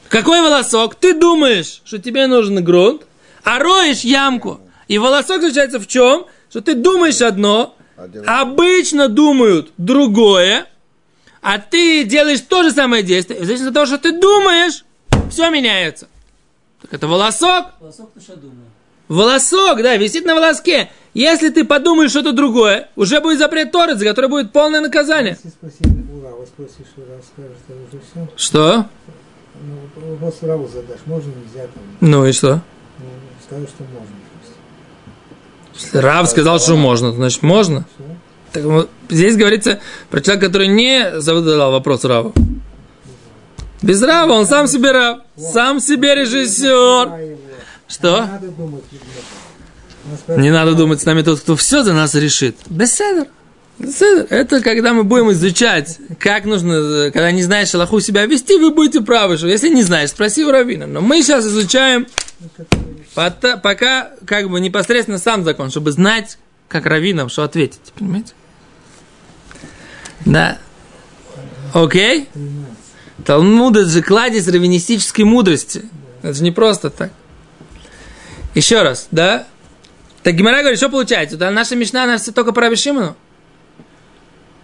Какой 0.08 0.40
волосок? 0.40 0.94
Ты 0.94 1.14
думаешь, 1.14 1.82
что 1.84 1.98
тебе 1.98 2.26
нужен 2.26 2.62
грунт, 2.62 3.02
а 3.42 3.58
роешь 3.58 4.00
ямку. 4.00 4.60
И 4.88 4.98
волосок 4.98 5.40
заключается 5.40 5.80
в 5.80 5.86
чем? 5.86 6.26
Что 6.48 6.60
ты 6.60 6.74
думаешь 6.74 7.20
одно, 7.20 7.74
А 8.26 8.42
обычно 8.42 9.08
думают 9.08 9.72
другое, 9.78 10.66
а 11.42 11.58
ты 11.58 12.04
делаешь 12.04 12.40
то 12.40 12.62
же 12.62 12.70
самое 12.70 13.02
действие. 13.02 13.38
И 13.38 13.42
в 13.42 13.46
зависимости 13.46 13.70
от 13.70 13.74
того, 13.74 13.86
что 13.86 13.98
ты 13.98 14.12
думаешь, 14.12 14.84
все 15.30 15.50
меняется. 15.50 16.08
Так 16.82 16.94
это 16.94 17.08
волосок, 17.08 17.66
Волосок 17.80 18.12
ты 18.12 18.20
что 18.20 18.36
думал? 18.36 18.64
Волосок, 19.08 19.82
да, 19.82 19.96
висит 19.96 20.24
на 20.24 20.34
волоске. 20.34 20.90
Если 21.16 21.48
ты 21.48 21.64
подумаешь 21.64 22.10
что-то 22.10 22.32
другое, 22.32 22.90
уже 22.94 23.22
будет 23.22 23.38
запрет 23.38 23.72
Торы, 23.72 23.96
за 23.96 24.04
который 24.04 24.28
будет 24.28 24.52
полное 24.52 24.82
наказание. 24.82 25.38
Если 25.42 25.48
спросили 25.48 26.04
у 26.12 26.22
Рава, 26.22 26.44
спросишь, 26.44 26.92
уже 26.94 28.00
все. 28.02 28.28
Что? 28.36 28.84
Ну, 29.54 30.10
вопрос 30.10 30.34
Раву 30.42 30.68
задашь, 30.68 31.00
можно, 31.06 31.30
нельзя, 31.30 31.68
там, 31.72 31.82
Ну 32.02 32.26
и 32.26 32.32
что? 32.32 32.60
ну, 32.98 33.06
скажу, 33.46 33.66
что 33.66 33.84
можно. 33.84 36.02
Рав 36.02 36.28
сказал, 36.28 36.58
что 36.58 36.76
можно, 36.76 37.12
значит 37.12 37.42
можно. 37.42 37.86
Так 38.52 38.64
вот, 38.64 38.90
здесь 39.08 39.38
говорится 39.38 39.80
про 40.10 40.20
человека, 40.20 40.48
который 40.48 40.68
не 40.68 41.18
задал 41.18 41.72
вопрос 41.72 42.04
Раву. 42.04 42.34
Без 43.80 44.02
Рава 44.02 44.32
он 44.32 44.44
сам 44.44 44.66
себе 44.66 44.92
Рав, 44.92 45.20
сам 45.38 45.80
себе 45.80 46.14
режиссер. 46.14 47.38
Что? 47.88 48.26
Надо 48.26 48.48
думать. 48.48 48.84
Не 50.28 50.50
надо 50.50 50.74
думать, 50.74 51.00
с 51.00 51.04
нами 51.04 51.22
тот, 51.22 51.40
кто 51.40 51.56
все 51.56 51.82
за 51.82 51.92
нас 51.92 52.14
решит. 52.14 52.56
Беседер. 52.68 53.26
Беседер. 53.78 54.26
Это 54.30 54.60
когда 54.60 54.92
мы 54.92 55.04
будем 55.04 55.32
изучать, 55.32 55.98
как 56.18 56.44
нужно, 56.44 56.72
э, 56.72 57.10
когда 57.10 57.30
не 57.30 57.42
знаешь 57.42 57.74
Аллаху 57.74 58.00
себя 58.00 58.24
вести, 58.26 58.56
вы 58.56 58.70
будете 58.70 59.00
правы. 59.00 59.36
Что 59.36 59.48
если 59.48 59.68
не 59.68 59.82
знаешь, 59.82 60.10
спроси 60.10 60.44
у 60.44 60.50
Равина. 60.50 60.86
Но 60.86 61.00
мы 61.00 61.22
сейчас 61.22 61.44
изучаем 61.46 62.06
пота- 63.14 63.58
пока 63.58 64.10
как 64.24 64.48
бы 64.48 64.60
непосредственно 64.60 65.18
сам 65.18 65.44
закон, 65.44 65.70
чтобы 65.70 65.92
знать, 65.92 66.38
как 66.68 66.86
раввинам, 66.86 67.28
что 67.28 67.42
ответить. 67.42 67.92
Понимаете? 67.98 68.32
Да. 70.24 70.58
Окей? 71.74 72.28
Талмуд 73.24 73.76
это 73.76 73.88
же 73.88 74.02
кладезь 74.02 74.48
раввинистической 74.48 75.24
мудрости. 75.24 75.82
Это 76.22 76.34
же 76.34 76.42
не 76.42 76.50
просто 76.50 76.90
так. 76.90 77.10
Еще 78.54 78.82
раз, 78.82 79.08
да? 79.10 79.46
Так 80.26 80.34
Гимара 80.34 80.58
говорит, 80.58 80.78
что 80.78 80.88
получается? 80.88 81.36
Да, 81.36 81.52
наша 81.52 81.76
мечта, 81.76 82.02
она 82.02 82.18
все 82.18 82.32
только 82.32 82.50
по 82.50 82.60
Раби 82.60 82.74
Шимону. 82.74 83.14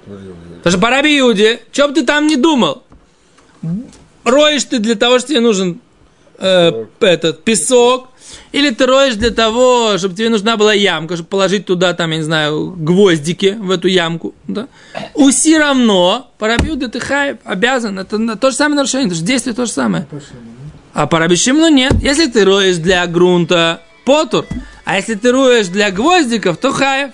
Потому 0.04 0.72
что 0.72 0.78
по 0.80 0.90
Раби 0.90 1.20
Иуде, 1.20 1.60
что 1.70 1.86
бы 1.86 1.94
ты 1.94 2.04
там 2.04 2.26
не 2.26 2.34
думал, 2.34 2.82
роешь 4.24 4.64
ты 4.64 4.80
для 4.80 4.96
того, 4.96 5.20
что 5.20 5.28
тебе 5.28 5.38
нужен 5.38 5.80
э, 6.38 6.86
этот 6.98 7.44
песок, 7.44 8.08
или 8.50 8.70
ты 8.70 8.86
роешь 8.86 9.14
для 9.14 9.30
того, 9.30 9.98
чтобы 9.98 10.16
тебе 10.16 10.30
нужна 10.30 10.56
была 10.56 10.74
ямка, 10.74 11.14
чтобы 11.14 11.28
положить 11.28 11.64
туда, 11.64 11.94
там, 11.94 12.10
я 12.10 12.16
не 12.16 12.24
знаю, 12.24 12.74
гвоздики 12.76 13.56
в 13.56 13.70
эту 13.70 13.86
ямку, 13.86 14.34
да? 14.48 14.66
Уси 15.14 15.56
равно, 15.56 16.28
по 16.38 16.48
Раби 16.48 16.70
Иуде 16.70 16.88
ты 16.88 16.98
хай, 16.98 17.38
обязан, 17.44 18.00
это 18.00 18.36
то 18.36 18.50
же 18.50 18.56
самое 18.56 18.78
нарушение, 18.78 19.06
это 19.06 19.14
же 19.14 19.22
действие 19.22 19.54
то 19.54 19.66
же 19.66 19.70
самое. 19.70 20.08
А 20.92 21.06
по 21.06 21.20
Раби 21.20 21.36
Шимону 21.36 21.68
нет. 21.68 21.92
Если 22.02 22.26
ты 22.26 22.44
роешь 22.44 22.78
для 22.78 23.06
грунта, 23.06 23.80
потур. 24.04 24.44
А 24.84 24.96
если 24.96 25.14
ты 25.14 25.30
роешь 25.32 25.68
для 25.68 25.90
гвоздиков, 25.90 26.56
то 26.56 26.72
хаев. 26.72 27.12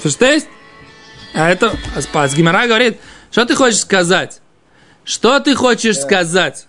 Слышите? 0.00 0.46
А 1.34 1.50
это 1.50 1.76
Спас 2.00 2.34
Гимара 2.34 2.66
говорит, 2.66 2.98
что 3.30 3.44
ты 3.46 3.54
хочешь 3.54 3.80
сказать? 3.80 4.40
Что 5.04 5.40
ты 5.40 5.54
хочешь 5.54 5.98
сказать? 5.98 6.66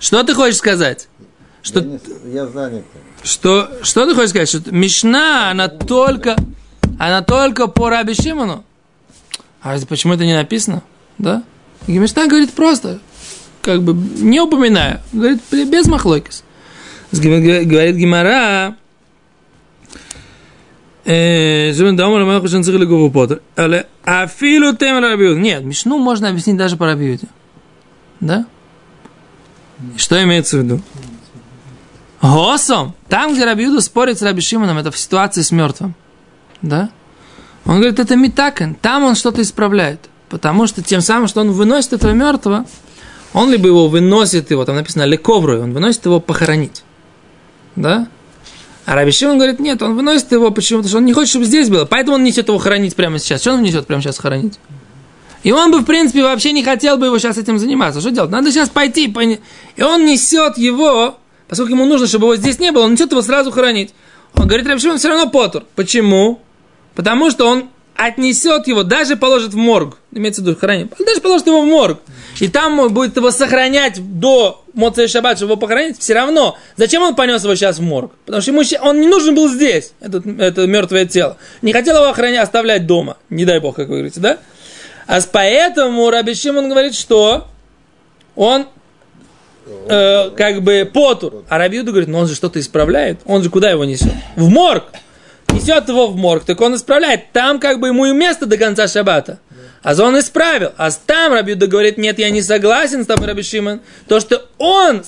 Что 0.00 0.22
ты 0.24 0.34
хочешь 0.34 0.58
сказать? 0.58 1.08
Что, 1.62 1.80
Я, 1.80 1.86
не- 1.86 2.00
я 2.34 2.46
занят. 2.48 2.84
что, 3.22 3.70
что 3.84 4.04
ты 4.06 4.14
хочешь 4.14 4.30
сказать? 4.30 4.48
Что 4.48 4.60
Мишна, 4.74 5.50
она 5.50 5.68
только, 5.68 6.36
она 6.98 7.22
только 7.22 7.68
по 7.68 7.88
Раби 7.88 8.14
Шимону? 8.14 8.64
А 9.62 9.78
почему 9.88 10.14
это 10.14 10.24
не 10.24 10.34
написано? 10.34 10.82
Да? 11.18 11.44
И 11.86 11.96
Мишна 11.98 12.26
говорит 12.26 12.52
просто, 12.52 12.98
как 13.62 13.82
бы 13.82 13.94
не 13.94 14.40
упоминая, 14.40 15.02
говорит 15.12 15.40
без 15.52 15.86
махлокис. 15.86 16.42
Говорит 17.12 17.96
Гимара, 17.96 18.76
э, 21.04 21.72
Зубин 21.72 21.96
Дамар, 21.96 22.24
мы 22.24 22.40
хотим 22.40 22.62
цикли 22.62 22.84
Гуву 22.84 23.10
Поттер. 23.10 23.42
Але 23.56 23.86
афилу 24.04 24.74
тем 24.74 25.02
Рабиуд. 25.02 25.38
Нет, 25.38 25.62
Мишну 25.62 25.98
можно 25.98 26.28
объяснить 26.28 26.56
даже 26.56 26.76
по 26.76 26.86
Рабиуде. 26.86 27.28
Да? 28.20 28.46
Что 29.96 30.22
имеется 30.22 30.58
в 30.58 30.62
виду? 30.62 30.80
Госом. 32.22 32.94
Там, 33.08 33.34
где 33.34 33.44
Рабиуда 33.44 33.80
спорит 33.80 34.18
с 34.18 34.22
Раби 34.22 34.40
Шимоном, 34.40 34.78
это 34.78 34.90
в 34.90 34.96
ситуации 34.96 35.42
с 35.42 35.50
мертвым. 35.50 35.94
Да? 36.62 36.90
Он 37.66 37.76
говорит, 37.76 37.98
это 37.98 38.16
митакен. 38.16 38.74
Там 38.76 39.04
он 39.04 39.16
что-то 39.16 39.42
исправляет. 39.42 40.08
Потому 40.28 40.66
что 40.66 40.82
тем 40.82 41.00
самым, 41.00 41.28
что 41.28 41.40
он 41.40 41.50
выносит 41.50 41.92
этого 41.92 42.12
мертвого, 42.12 42.64
он 43.34 43.50
либо 43.50 43.66
его 43.66 43.88
выносит 43.88 44.50
его, 44.50 44.64
там 44.64 44.76
написано 44.76 45.04
лековру, 45.04 45.60
он 45.60 45.72
выносит 45.72 46.04
его 46.06 46.20
похоронить. 46.20 46.84
Да? 47.76 48.08
А 48.84 48.94
Раби 48.96 49.12
Шимон 49.12 49.36
говорит, 49.38 49.60
нет, 49.60 49.80
он 49.82 49.94
выносит 49.94 50.32
его 50.32 50.50
почему-то, 50.50 50.88
что 50.88 50.98
он 50.98 51.04
не 51.04 51.12
хочет, 51.12 51.30
чтобы 51.30 51.44
здесь 51.44 51.68
было. 51.68 51.84
Поэтому 51.84 52.16
он 52.16 52.24
несет 52.24 52.48
его 52.48 52.58
хоронить 52.58 52.96
прямо 52.96 53.18
сейчас. 53.18 53.40
Что 53.40 53.52
он 53.52 53.62
несет 53.62 53.86
прямо 53.86 54.02
сейчас 54.02 54.18
хоронить? 54.18 54.58
И 55.44 55.52
он 55.52 55.70
бы, 55.70 55.78
в 55.80 55.84
принципе, 55.84 56.22
вообще 56.22 56.52
не 56.52 56.62
хотел 56.64 56.96
бы 56.96 57.06
его 57.06 57.18
сейчас 57.18 57.38
этим 57.38 57.58
заниматься. 57.58 58.00
Что 58.00 58.10
делать? 58.10 58.30
Надо 58.30 58.50
сейчас 58.50 58.68
пойти. 58.68 59.08
пони- 59.08 59.40
И 59.76 59.82
он 59.82 60.04
несет 60.04 60.58
его, 60.58 61.16
поскольку 61.48 61.72
ему 61.72 61.84
нужно, 61.86 62.06
чтобы 62.06 62.26
его 62.26 62.36
здесь 62.36 62.58
не 62.58 62.72
было, 62.72 62.82
он 62.84 62.92
несет 62.92 63.10
его 63.12 63.22
сразу 63.22 63.50
хоронить. 63.52 63.94
Он 64.34 64.46
говорит, 64.46 64.66
Раби 64.66 64.80
Шимон 64.80 64.98
все 64.98 65.08
равно 65.08 65.28
потур. 65.28 65.64
Почему? 65.76 66.40
Потому 66.94 67.30
что 67.30 67.46
он 67.46 67.64
отнесет 67.96 68.66
его, 68.66 68.82
даже 68.82 69.16
положит 69.16 69.52
в 69.52 69.56
морг. 69.56 69.98
Имеется 70.12 70.42
в 70.42 70.46
виду 70.46 70.58
хранить. 70.58 70.90
Даже 70.98 71.20
положит 71.20 71.46
его 71.46 71.62
в 71.62 71.66
морг. 71.66 71.98
И 72.42 72.48
там 72.48 72.80
он 72.80 72.92
будет 72.92 73.16
его 73.16 73.30
сохранять 73.30 74.00
до 74.18 74.64
Моцея 74.74 75.06
Шаббат, 75.06 75.36
чтобы 75.36 75.52
его 75.52 75.60
похоронить. 75.60 76.00
Все 76.00 76.12
равно. 76.12 76.58
Зачем 76.76 77.00
он 77.00 77.14
понес 77.14 77.44
его 77.44 77.54
сейчас 77.54 77.78
в 77.78 77.82
морг? 77.82 78.10
Потому 78.26 78.42
что 78.42 78.50
ему 78.50 78.62
он 78.82 79.00
не 79.00 79.06
нужен 79.06 79.36
был 79.36 79.48
здесь, 79.48 79.92
этот, 80.00 80.26
это 80.26 80.66
мертвое 80.66 81.06
тело. 81.06 81.36
Не 81.62 81.72
хотел 81.72 81.98
его 81.98 82.08
охранять, 82.08 82.42
оставлять 82.42 82.84
дома. 82.84 83.16
Не 83.30 83.44
дай 83.44 83.60
бог, 83.60 83.76
как 83.76 83.86
вы 83.86 83.98
говорите, 83.98 84.18
да? 84.18 84.38
А 85.06 85.20
поэтому 85.30 86.10
Раби 86.10 86.34
Шимон 86.34 86.68
говорит, 86.68 86.96
что 86.96 87.46
он 88.34 88.66
э, 89.88 90.30
как 90.30 90.62
бы 90.62 90.90
потур. 90.92 91.44
А 91.48 91.58
Раби 91.58 91.76
Юда 91.76 91.92
говорит, 91.92 92.08
ну 92.08 92.18
он 92.18 92.26
же 92.26 92.34
что-то 92.34 92.58
исправляет. 92.58 93.20
Он 93.24 93.44
же 93.44 93.50
куда 93.50 93.70
его 93.70 93.84
несет? 93.84 94.14
В 94.34 94.48
морг. 94.48 94.86
Несет 95.52 95.88
его 95.88 96.08
в 96.08 96.16
морг, 96.16 96.42
так 96.42 96.60
он 96.60 96.74
исправляет. 96.74 97.30
Там 97.30 97.60
как 97.60 97.78
бы 97.78 97.86
ему 97.86 98.06
и 98.06 98.12
место 98.12 98.46
до 98.46 98.56
конца 98.56 98.88
шаббата. 98.88 99.38
А 99.82 99.94
он 100.02 100.18
исправил. 100.18 100.72
А 100.76 100.90
там 100.90 101.32
Раби 101.32 101.52
Юда 101.52 101.66
говорит, 101.66 101.98
нет, 101.98 102.18
я 102.18 102.30
не 102.30 102.42
согласен 102.42 103.02
с 103.02 103.06
тобой, 103.06 103.26
Раби 103.26 103.42
Шимон. 103.42 103.80
То, 104.08 104.20
что 104.20 104.48
он 104.58 105.02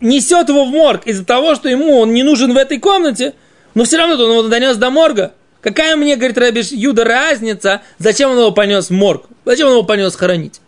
несет 0.00 0.48
его 0.48 0.64
в 0.64 0.68
морг 0.68 1.06
из-за 1.06 1.24
того, 1.24 1.54
что 1.54 1.68
ему 1.68 1.98
он 1.98 2.14
не 2.14 2.22
нужен 2.22 2.52
в 2.52 2.56
этой 2.56 2.78
комнате, 2.78 3.34
но 3.74 3.84
все 3.84 3.98
равно 3.98 4.14
он 4.14 4.30
его 4.30 4.42
донес 4.42 4.76
до 4.76 4.90
морга. 4.90 5.32
Какая 5.60 5.96
мне, 5.96 6.16
говорит 6.16 6.38
Раби 6.38 6.62
Юда, 6.70 7.04
разница, 7.04 7.82
зачем 7.98 8.30
он 8.30 8.38
его 8.38 8.52
понес 8.52 8.88
в 8.88 8.92
морг? 8.92 9.24
Зачем 9.44 9.66
он 9.66 9.72
его 9.74 9.82
понес 9.82 10.14
хоронить? 10.14 10.60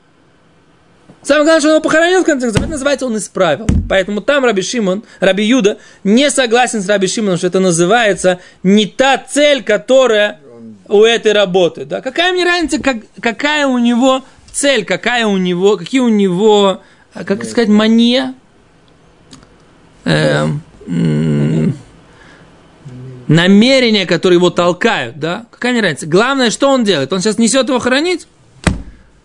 Самое 1.22 1.44
главное, 1.44 1.60
что 1.60 1.68
он 1.68 1.74
его 1.74 1.82
похоронил, 1.82 2.22
в 2.22 2.26
конце 2.26 2.46
концов, 2.46 2.62
это 2.62 2.72
называется, 2.72 3.06
он 3.06 3.16
исправил. 3.16 3.66
Поэтому 3.88 4.20
там 4.20 4.44
Раби 4.44 4.60
Шимон, 4.60 5.04
Раби 5.20 5.44
Юда 5.44 5.78
не 6.02 6.30
согласен 6.30 6.82
с 6.82 6.88
Раби 6.88 7.06
Шимоном, 7.06 7.38
что 7.38 7.46
это 7.46 7.60
называется 7.60 8.40
не 8.64 8.86
та 8.86 9.18
цель, 9.18 9.62
которая 9.62 10.40
у 10.92 11.04
этой 11.04 11.32
работы. 11.32 11.84
Да? 11.84 12.00
Какая 12.00 12.32
мне 12.32 12.44
разница, 12.44 12.80
как, 12.80 12.98
какая 13.20 13.66
у 13.66 13.78
него 13.78 14.22
цель, 14.52 14.84
какая 14.84 15.26
у 15.26 15.38
него, 15.38 15.76
какие 15.76 16.00
у 16.00 16.08
него, 16.08 16.82
а, 17.14 17.24
как 17.24 17.44
сказать, 17.44 17.68
мания? 17.68 18.34
Эм, 20.04 20.62
намерения, 23.28 24.04
которые 24.04 24.36
его 24.36 24.50
толкают, 24.50 25.18
да? 25.18 25.46
Какая 25.50 25.72
мне 25.72 25.80
разница? 25.80 26.06
Главное, 26.06 26.50
что 26.50 26.68
он 26.68 26.84
делает? 26.84 27.12
Он 27.12 27.20
сейчас 27.20 27.38
несет 27.38 27.68
его 27.68 27.78
хоронить? 27.78 28.26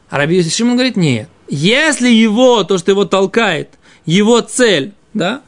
А 0.09 0.17
Раби 0.17 0.41
Шимон 0.47 0.75
говорит, 0.75 0.95
нет. 0.95 1.27
Если 1.49 2.09
его, 2.09 2.63
то, 2.63 2.77
что 2.77 2.91
его 2.91 3.05
толкает, 3.05 3.69
его 4.05 4.39
цель, 4.39 4.93
да, 5.13 5.41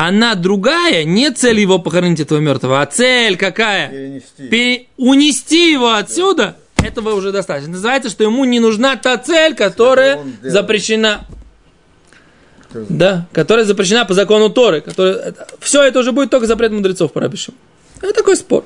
она 0.00 0.36
другая, 0.36 1.02
не 1.02 1.32
цель 1.32 1.58
его 1.58 1.80
похоронить 1.80 2.20
этого 2.20 2.38
мертвого, 2.38 2.80
а 2.80 2.86
цель 2.86 3.36
какая? 3.36 3.88
Перенести. 3.88 4.48
Пере- 4.48 4.86
унести 4.96 5.72
его 5.72 5.94
отсюда, 5.94 6.54
этого 6.80 7.14
уже 7.14 7.32
достаточно. 7.32 7.72
Называется, 7.72 8.08
что 8.08 8.22
ему 8.22 8.44
не 8.44 8.60
нужна 8.60 8.94
та 8.94 9.18
цель, 9.18 9.56
которая 9.56 10.20
запрещена. 10.40 11.26
Да, 12.72 13.26
которая 13.32 13.64
запрещена 13.64 14.04
по 14.04 14.14
закону 14.14 14.50
Торы. 14.50 14.82
Которая... 14.82 15.34
Все 15.58 15.82
это 15.82 15.98
уже 15.98 16.12
будет 16.12 16.30
только 16.30 16.46
запрет 16.46 16.70
мудрецов 16.70 17.12
по. 17.12 17.18
Это 17.18 18.12
такой 18.14 18.36
спор. 18.36 18.62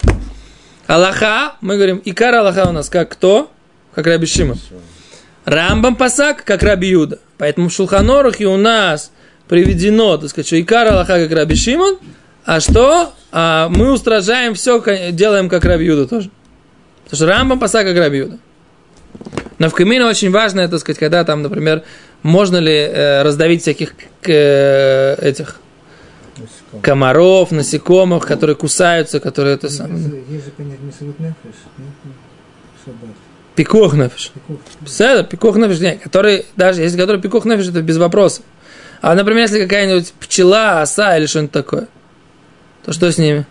Аллаха, 0.86 1.56
мы 1.62 1.76
говорим, 1.76 2.02
Икар 2.04 2.34
Аллаха 2.34 2.68
у 2.68 2.72
нас 2.72 2.90
как 2.90 3.08
кто? 3.08 3.50
Как 3.94 4.06
Раби 4.06 4.26
Шимон. 4.26 4.58
Рамбам 5.46 5.96
Пасак, 5.96 6.44
как 6.44 6.62
Раби 6.62 6.88
Юда. 6.88 7.20
Поэтому 7.38 7.70
в 7.70 7.72
Шулханорухе 7.72 8.48
у 8.48 8.58
нас 8.58 9.12
приведено, 9.48 10.16
так 10.16 10.30
сказать, 10.30 10.46
что 10.46 10.60
Икар 10.60 10.88
Аллаха, 10.88 11.26
как 11.26 11.32
Раби 11.32 11.54
Шимон, 11.54 11.98
а 12.44 12.60
что? 12.60 13.12
А 13.30 13.68
мы 13.68 13.92
устражаем 13.92 14.54
все, 14.54 14.82
делаем 15.12 15.48
как 15.48 15.64
Раби 15.64 15.86
Юда 15.86 16.06
тоже. 16.06 16.30
Потому 17.04 17.16
что 17.16 17.26
Рамбам 17.26 17.58
Пасак, 17.58 17.86
как 17.86 17.96
Раби 17.96 18.18
Юда. 18.18 18.38
Но 19.58 19.68
в 19.68 19.74
Камине 19.74 20.04
очень 20.04 20.30
важно, 20.30 20.60
это, 20.60 20.78
сказать, 20.78 20.98
когда 20.98 21.24
там, 21.24 21.42
например, 21.42 21.82
можно 22.22 22.56
ли 22.56 22.74
э, 22.74 23.22
раздавить 23.22 23.62
всяких 23.62 23.94
э, 24.24 25.14
этих 25.20 25.60
Насекомых. 26.36 26.84
комаров, 26.84 27.50
насекомых, 27.52 28.26
которые 28.26 28.56
кусаются, 28.56 29.20
которые 29.20 29.54
это 29.54 29.68
самое. 29.68 30.22
Есть 30.28 30.46
же 30.46 30.50
понятие. 30.52 31.34
Пикох. 33.54 33.94
Седа, 34.86 35.24
пикох 35.24 35.56
нафиш, 35.56 35.80
нет, 35.80 36.00
который, 36.02 36.46
даже 36.56 36.82
если 36.82 36.98
который 36.98 37.20
пикох 37.20 37.44
это 37.46 37.82
без 37.82 37.98
вопросов. 37.98 38.44
А, 39.02 39.16
например, 39.16 39.42
если 39.42 39.60
какая-нибудь 39.60 40.12
пчела, 40.12 40.80
оса 40.80 41.18
или 41.18 41.26
что-нибудь 41.26 41.50
такое, 41.50 41.88
то 42.84 42.92
что 42.92 43.10
с 43.10 43.18
ними? 43.18 43.44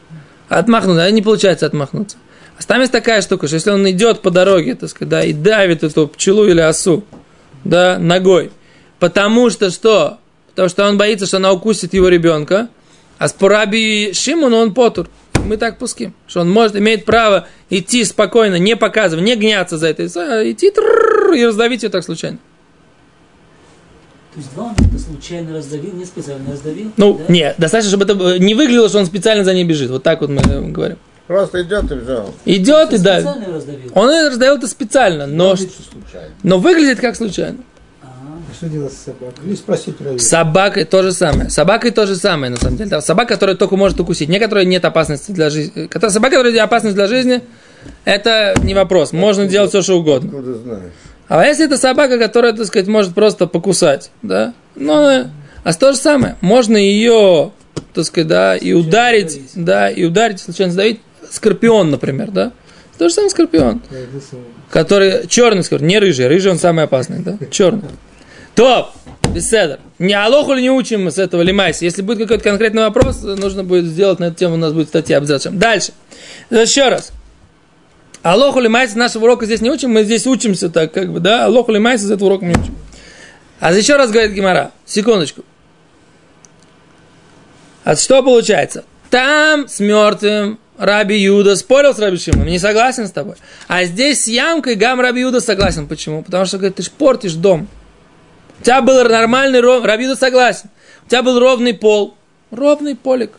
Отмахнуться, 0.48 1.03
а 1.03 1.12
не 1.12 1.22
получается 1.22 1.65
отмахнуться. 1.65 2.15
А 2.58 2.63
там 2.63 2.79
есть 2.79 2.93
такая 2.93 3.22
штука, 3.22 3.48
что 3.48 3.55
если 3.55 3.72
он 3.72 3.88
идет 3.89 4.22
по 4.22 4.31
дороге, 4.31 4.75
так 4.75 4.89
сказать, 4.89 5.10
да, 5.10 5.24
и 5.25 5.34
давит 5.34 5.84
эту 5.84 6.08
пчелу 6.08 6.46
или 6.48 6.62
осу, 6.62 7.03
да, 7.65 8.00
ногой, 8.00 8.50
потому 8.98 9.50
что 9.50 9.72
что? 9.72 10.20
Потому 10.51 10.70
что 10.70 10.88
он 10.88 10.98
боится, 10.98 11.25
что 11.25 11.38
она 11.38 11.51
укусит 11.51 11.93
его 11.93 12.08
ребенка, 12.08 12.70
а 13.17 13.27
с 13.27 13.34
Пураби 13.34 14.13
Шимону 14.13 14.55
он 14.55 14.74
потур. 14.74 15.10
Мы 15.46 15.58
так 15.58 15.79
пуским, 15.79 16.13
что 16.27 16.41
он 16.41 16.50
может, 16.50 16.77
имеет 16.77 17.03
право 17.03 17.48
идти 17.70 18.05
спокойно, 18.05 18.55
не 18.55 18.77
показывать, 18.77 19.25
не 19.25 19.36
гняться 19.36 19.77
за 19.77 19.88
это, 19.88 20.05
идти 20.50 20.72
и 21.36 21.46
раздавить 21.46 21.84
ее 21.84 21.89
так 21.89 22.05
случайно. 22.05 22.38
То 24.33 24.38
есть 24.39 24.53
два 24.53 24.63
он 24.65 24.71
это 24.77 24.97
случайно 24.97 25.53
раздавил, 25.53 25.93
не 25.93 26.05
специально 26.05 26.51
раздавил? 26.51 26.91
Ну, 26.95 27.17
да? 27.17 27.33
нет, 27.33 27.55
достаточно, 27.57 27.89
чтобы 27.97 28.05
это 28.05 28.39
не 28.39 28.53
выглядело, 28.55 28.88
что 28.88 29.00
он 29.00 29.05
специально 29.05 29.43
за 29.43 29.53
ней 29.53 29.65
бежит. 29.65 29.89
Вот 29.89 30.03
так 30.03 30.21
вот 30.21 30.29
мы 30.29 30.41
э, 30.41 30.61
говорим. 30.61 30.97
Просто 31.27 31.61
идет 31.63 31.91
и 31.91 31.95
взял. 31.95 32.33
Идет 32.45 32.93
и 32.93 32.97
давит. 32.97 33.27
Специально 33.27 33.53
раздавил? 33.53 33.91
Он 33.93 34.09
это 34.09 34.29
раздавил 34.29 34.55
это 34.55 34.67
специально, 34.67 35.27
но, 35.27 35.55
но 36.44 36.59
выглядит 36.59 37.01
как 37.01 37.17
случайно. 37.17 37.57
А, 38.01 38.07
что 38.53 38.70
делать 38.70 38.94
с 38.94 38.98
собакой? 39.05 39.33
Или 39.46 39.55
спросить 39.55 39.98
про 39.98 40.17
С 40.17 40.27
собакой 40.27 40.85
то 40.85 41.03
же 41.03 41.11
самое. 41.11 41.50
Собакой 41.50 41.91
то 41.91 42.07
же 42.07 42.15
самое, 42.15 42.51
на 42.51 42.57
самом 42.57 42.77
деле. 42.77 42.89
Да, 42.89 43.01
Собака, 43.01 43.33
которая 43.33 43.57
только 43.57 43.75
может 43.75 44.00
укусить. 44.00 44.29
Не 44.29 44.39
которая 44.39 44.63
нет 44.63 44.85
опасности 44.85 45.31
для 45.31 45.50
жизни. 45.50 45.87
Которая- 45.87 46.13
Собака, 46.13 46.35
которая 46.35 46.53
нет 46.53 46.63
опасности 46.63 46.96
для 46.96 47.07
жизни, 47.07 47.41
это 48.05 48.55
не 48.63 48.74
вопрос. 48.74 49.11
Можно 49.11 49.46
делать 49.46 49.72
все, 49.72 49.81
что 49.81 50.00
угодно. 50.00 50.29
Откуда 50.29 50.53
знаешь? 50.53 50.94
А 51.33 51.46
если 51.46 51.65
это 51.65 51.77
собака, 51.77 52.20
которая, 52.20 52.51
так 52.51 52.65
сказать, 52.65 52.89
может 52.89 53.13
просто 53.13 53.48
покусать, 53.48 54.11
да? 54.22 54.53
Ну, 54.75 55.29
а 55.63 55.74
то 55.74 55.94
же 55.94 55.98
самое. 55.98 56.35
Можно 56.41 56.75
ее, 56.75 57.53
так 57.94 58.03
сказать, 58.03 58.27
да, 58.27 58.57
и 58.57 58.74
ударить, 58.74 59.31
задавить. 59.31 59.51
да, 59.55 59.89
и 59.89 60.03
ударить, 60.03 60.41
случайно 60.41 60.74
задавить. 60.74 61.00
Скорпион, 61.29 61.89
например, 61.89 62.31
да? 62.31 62.51
То 62.98 63.07
же 63.07 63.15
самое 63.15 63.29
скорпион. 63.29 63.81
Который 64.70 65.25
черный 65.27 65.63
скорпион, 65.63 65.87
не 65.87 66.00
рыжий. 66.00 66.27
Рыжий 66.27 66.51
он 66.51 66.59
самый 66.59 66.83
опасный, 66.83 67.20
да? 67.20 67.37
Черный. 67.50 67.83
Топ, 68.53 68.89
беседа. 69.33 69.79
Не 70.00 70.15
алоху 70.15 70.51
ли 70.51 70.61
не 70.61 70.70
учим 70.70 71.05
мы 71.05 71.11
с 71.11 71.17
этого 71.17 71.44
лимайса? 71.44 71.85
Если 71.85 72.01
будет 72.01 72.17
какой-то 72.17 72.44
конкретный 72.44 72.81
вопрос, 72.81 73.22
нужно 73.22 73.63
будет 73.63 73.85
сделать 73.85 74.20
на 74.20 74.25
эту 74.25 74.35
тему, 74.35 74.55
у 74.55 74.57
нас 74.57 74.74
будет 74.74 74.89
статья 74.89 75.15
обязательно. 75.15 75.57
Дальше. 75.57 75.94
Еще 76.50 76.89
раз. 76.89 77.13
Алоху 78.24 78.60
лимайса 78.60 78.98
нашего 78.98 79.24
урока 79.24 79.46
здесь 79.46 79.62
не 79.62 79.72
учим, 79.72 79.92
мы 79.92 80.03
здесь 80.03 80.27
учимся 80.27 80.70
так, 80.70 80.94
как 80.94 81.12
бы, 81.12 81.20
да? 81.20 81.46
Алоху 81.46 81.72
лимайса 81.72 82.05
из 82.05 82.12
этого 82.12 82.29
урока 82.29 82.46
не 82.46 82.51
учим. 82.51 82.75
А 83.60 83.74
еще 83.74 83.96
раз 83.96 84.12
говорит 84.12 84.31
Гимара. 84.31 84.72
Секундочку. 84.86 85.44
А 87.84 87.96
что 87.96 88.22
получается? 88.22 88.86
Там 89.10 89.68
с 89.68 89.79
мертвым 89.79 90.60
Раби 90.77 91.18
Юда 91.18 91.55
спорил 91.55 91.94
с 91.94 92.00
Раби 92.00 92.18
Шимоном, 92.18 92.48
не 92.48 92.60
согласен 92.60 93.07
с 93.07 93.12
тобой. 93.12 93.36
А 93.68 93.84
здесь 93.84 94.24
с 94.24 94.27
ямкой 94.27 94.75
Гам 94.75 95.00
Раби 95.00 95.22
Юда 95.22 95.42
согласен. 95.42 95.88
Почему? 95.88 96.24
Потому 96.24 96.46
что, 96.46 96.57
говорит, 96.57 96.77
ты 96.77 96.84
ж 96.84 96.90
портишь 96.90 97.34
дом. 97.34 97.68
У 98.60 98.64
тебя 98.64 98.81
был 98.81 99.03
нормальный 99.03 99.60
ров... 99.60 99.84
Раби 99.84 100.05
Юда 100.05 100.16
согласен. 100.16 100.70
У 101.05 101.10
тебя 101.10 101.24
был 101.24 101.40
ровный 101.40 101.74
пол. 101.74 102.16
Ровный 102.51 102.96
полик. 102.96 103.31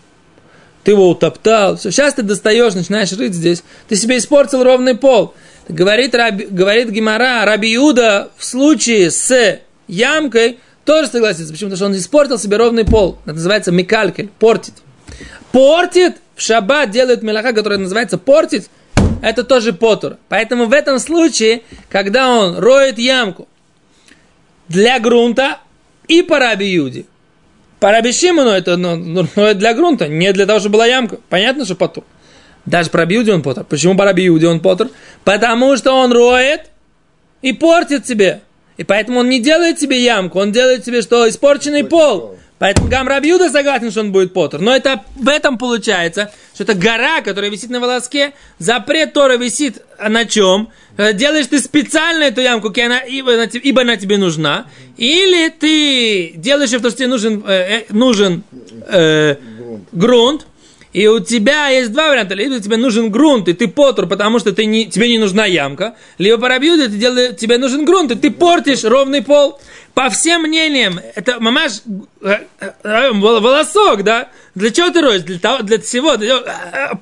Ты 0.85 0.92
его 0.92 1.09
утоптал. 1.09 1.77
Все. 1.77 1.90
Сейчас 1.90 2.14
ты 2.14 2.23
достаешь, 2.23 2.75
начинаешь 2.75 3.12
рыть 3.12 3.35
здесь. 3.35 3.62
Ты 3.88 3.97
себе 3.97 4.18
испортил 4.18 4.64
ровный 4.64 4.97
пол. 4.97 5.35
Говорит, 5.68 6.14
Раби, 6.14 6.47
говорит 6.47 6.90
Гимара, 6.90 7.45
Раби 7.45 7.75
Иуда 7.77 8.31
в 8.37 8.45
случае 8.45 9.11
с 9.11 9.61
ямкой 9.87 10.59
тоже 10.85 11.09
согласится. 11.09 11.53
Почему? 11.53 11.71
Потому 11.71 11.77
что 11.77 11.87
он 11.87 11.97
испортил 11.97 12.38
себе 12.38 12.57
ровный 12.57 12.85
пол. 12.85 13.18
Это 13.25 13.35
называется 13.35 13.71
микалькель. 13.71 14.31
Портит. 14.38 14.75
Портит. 15.53 16.16
В 16.35 16.42
шаббат 16.42 16.90
делает 16.90 17.23
мелаха, 17.23 17.53
которая 17.53 17.79
называется 17.79 18.18
портить. 18.18 18.68
Это 19.23 19.45
тоже 19.45 19.73
потур. 19.73 20.16
Поэтому 20.29 20.66
в 20.66 20.73
этом 20.73 20.99
случае, 20.99 21.62
когда 21.88 22.29
он 22.29 22.59
роет 22.59 22.99
ямку 22.99 23.47
для 24.68 24.99
грунта 24.99 25.59
и 26.09 26.23
по 26.23 26.40
Раби 26.40 26.66
Юде, 26.66 27.05
по 27.83 27.90
Раби 27.90 28.12
Шимону 28.12 28.51
это 28.51 28.77
ну, 28.77 28.95
ну, 28.95 29.27
ну, 29.35 29.55
для 29.55 29.75
грунта, 29.75 30.07
не 30.07 30.33
для 30.33 30.47
того, 30.47 30.61
чтобы 30.61 30.75
была 30.75 30.87
ямка. 30.87 31.18
Понятно, 31.29 31.64
что 31.64 31.75
потур. 31.75 32.05
Даже 32.64 32.90
по 32.90 32.99
Раби 32.99 33.16
Юде 33.16 33.35
он 33.35 33.42
потур. 33.42 33.64
Почему 33.64 33.97
по 33.97 34.05
Раби 34.05 34.31
он 34.31 34.61
потур? 34.61 34.88
Потому 35.25 35.77
что 35.77 35.92
он 35.92 36.12
роет 36.12 36.71
и 37.42 37.53
портит 37.53 38.07
себе. 38.07 38.42
И 38.77 38.85
поэтому 38.85 39.18
он 39.18 39.29
не 39.29 39.40
делает 39.40 39.81
себе 39.81 40.01
ямку, 40.01 40.38
он 40.38 40.53
делает 40.53 40.85
себе 40.85 41.03
что? 41.03 41.29
Испорченный 41.29 41.83
пол. 41.83 42.38
Поэтому 42.62 42.87
Гам 42.87 43.09
Рабиуда 43.09 43.51
согласен, 43.51 43.90
что 43.90 44.03
он 44.03 44.12
будет 44.12 44.33
потур. 44.33 44.61
Но 44.61 44.72
это 44.72 45.03
в 45.16 45.29
этом 45.29 45.59
получается, 45.59 46.31
что 46.55 46.62
это 46.62 46.75
гора, 46.75 47.20
которая 47.20 47.51
висит 47.51 47.70
на 47.70 47.81
волоске, 47.81 48.35
запрет 48.61 49.14
Тора 49.14 49.37
висит 49.37 49.83
на 49.98 50.27
чем? 50.27 50.68
Делаешь 50.96 51.48
ты 51.48 51.59
специально 51.59 52.22
эту 52.22 52.40
ямку, 52.40 52.68
ибо, 52.68 53.35
она, 53.35 53.44
ибо 53.46 53.81
она 53.81 53.96
тебе 53.96 54.16
нужна, 54.16 54.66
или 54.96 55.48
ты 55.48 56.35
делаешь 56.37 56.70
ее, 56.70 56.79
потому 56.79 56.90
что 56.92 56.98
тебе 56.98 57.09
нужен, 57.09 57.42
э, 57.44 57.53
э, 57.53 57.85
нужен 57.88 58.44
э, 58.87 59.35
Грунт. 59.35 59.88
грунт, 59.90 60.46
и 60.92 61.07
у 61.07 61.20
тебя 61.20 61.68
есть 61.68 61.92
два 61.92 62.09
варианта. 62.11 62.35
Либо 62.35 62.61
тебе 62.61 62.76
нужен 62.76 63.11
грунт, 63.11 63.48
и 63.48 63.55
ты 63.55 63.66
потур, 63.68 64.07
потому 64.07 64.38
что 64.38 64.52
ты 64.52 64.66
не, 64.66 64.87
тебе 64.87 65.09
не 65.09 65.18
нужна 65.18 65.46
ямка. 65.46 65.96
Либо 66.18 66.38
по 66.38 66.48
рабиуде 66.48 66.88
ты 66.88 66.96
делаешь, 66.96 67.37
тебе 67.37 67.59
нужен 67.59 67.85
грунт, 67.85 68.12
и 68.12 68.14
ты 68.14 68.31
портишь 68.31 68.85
ровный 68.85 69.22
пол. 69.22 69.59
По 69.94 70.09
всем 70.09 70.42
мнениям, 70.42 71.00
это 71.14 71.38
мамаш 71.40 71.83
э, 72.22 72.38
э, 72.61 72.70
э, 72.83 73.11
вол- 73.12 73.40
волосок, 73.40 74.05
да? 74.05 74.28
Для 74.55 74.70
чего 74.70 74.90
ты 74.90 75.00
роешь? 75.00 75.22
Для, 75.22 75.38
того, 75.38 75.62
для 75.62 75.78
всего. 75.78 76.16
Для, 76.16 76.40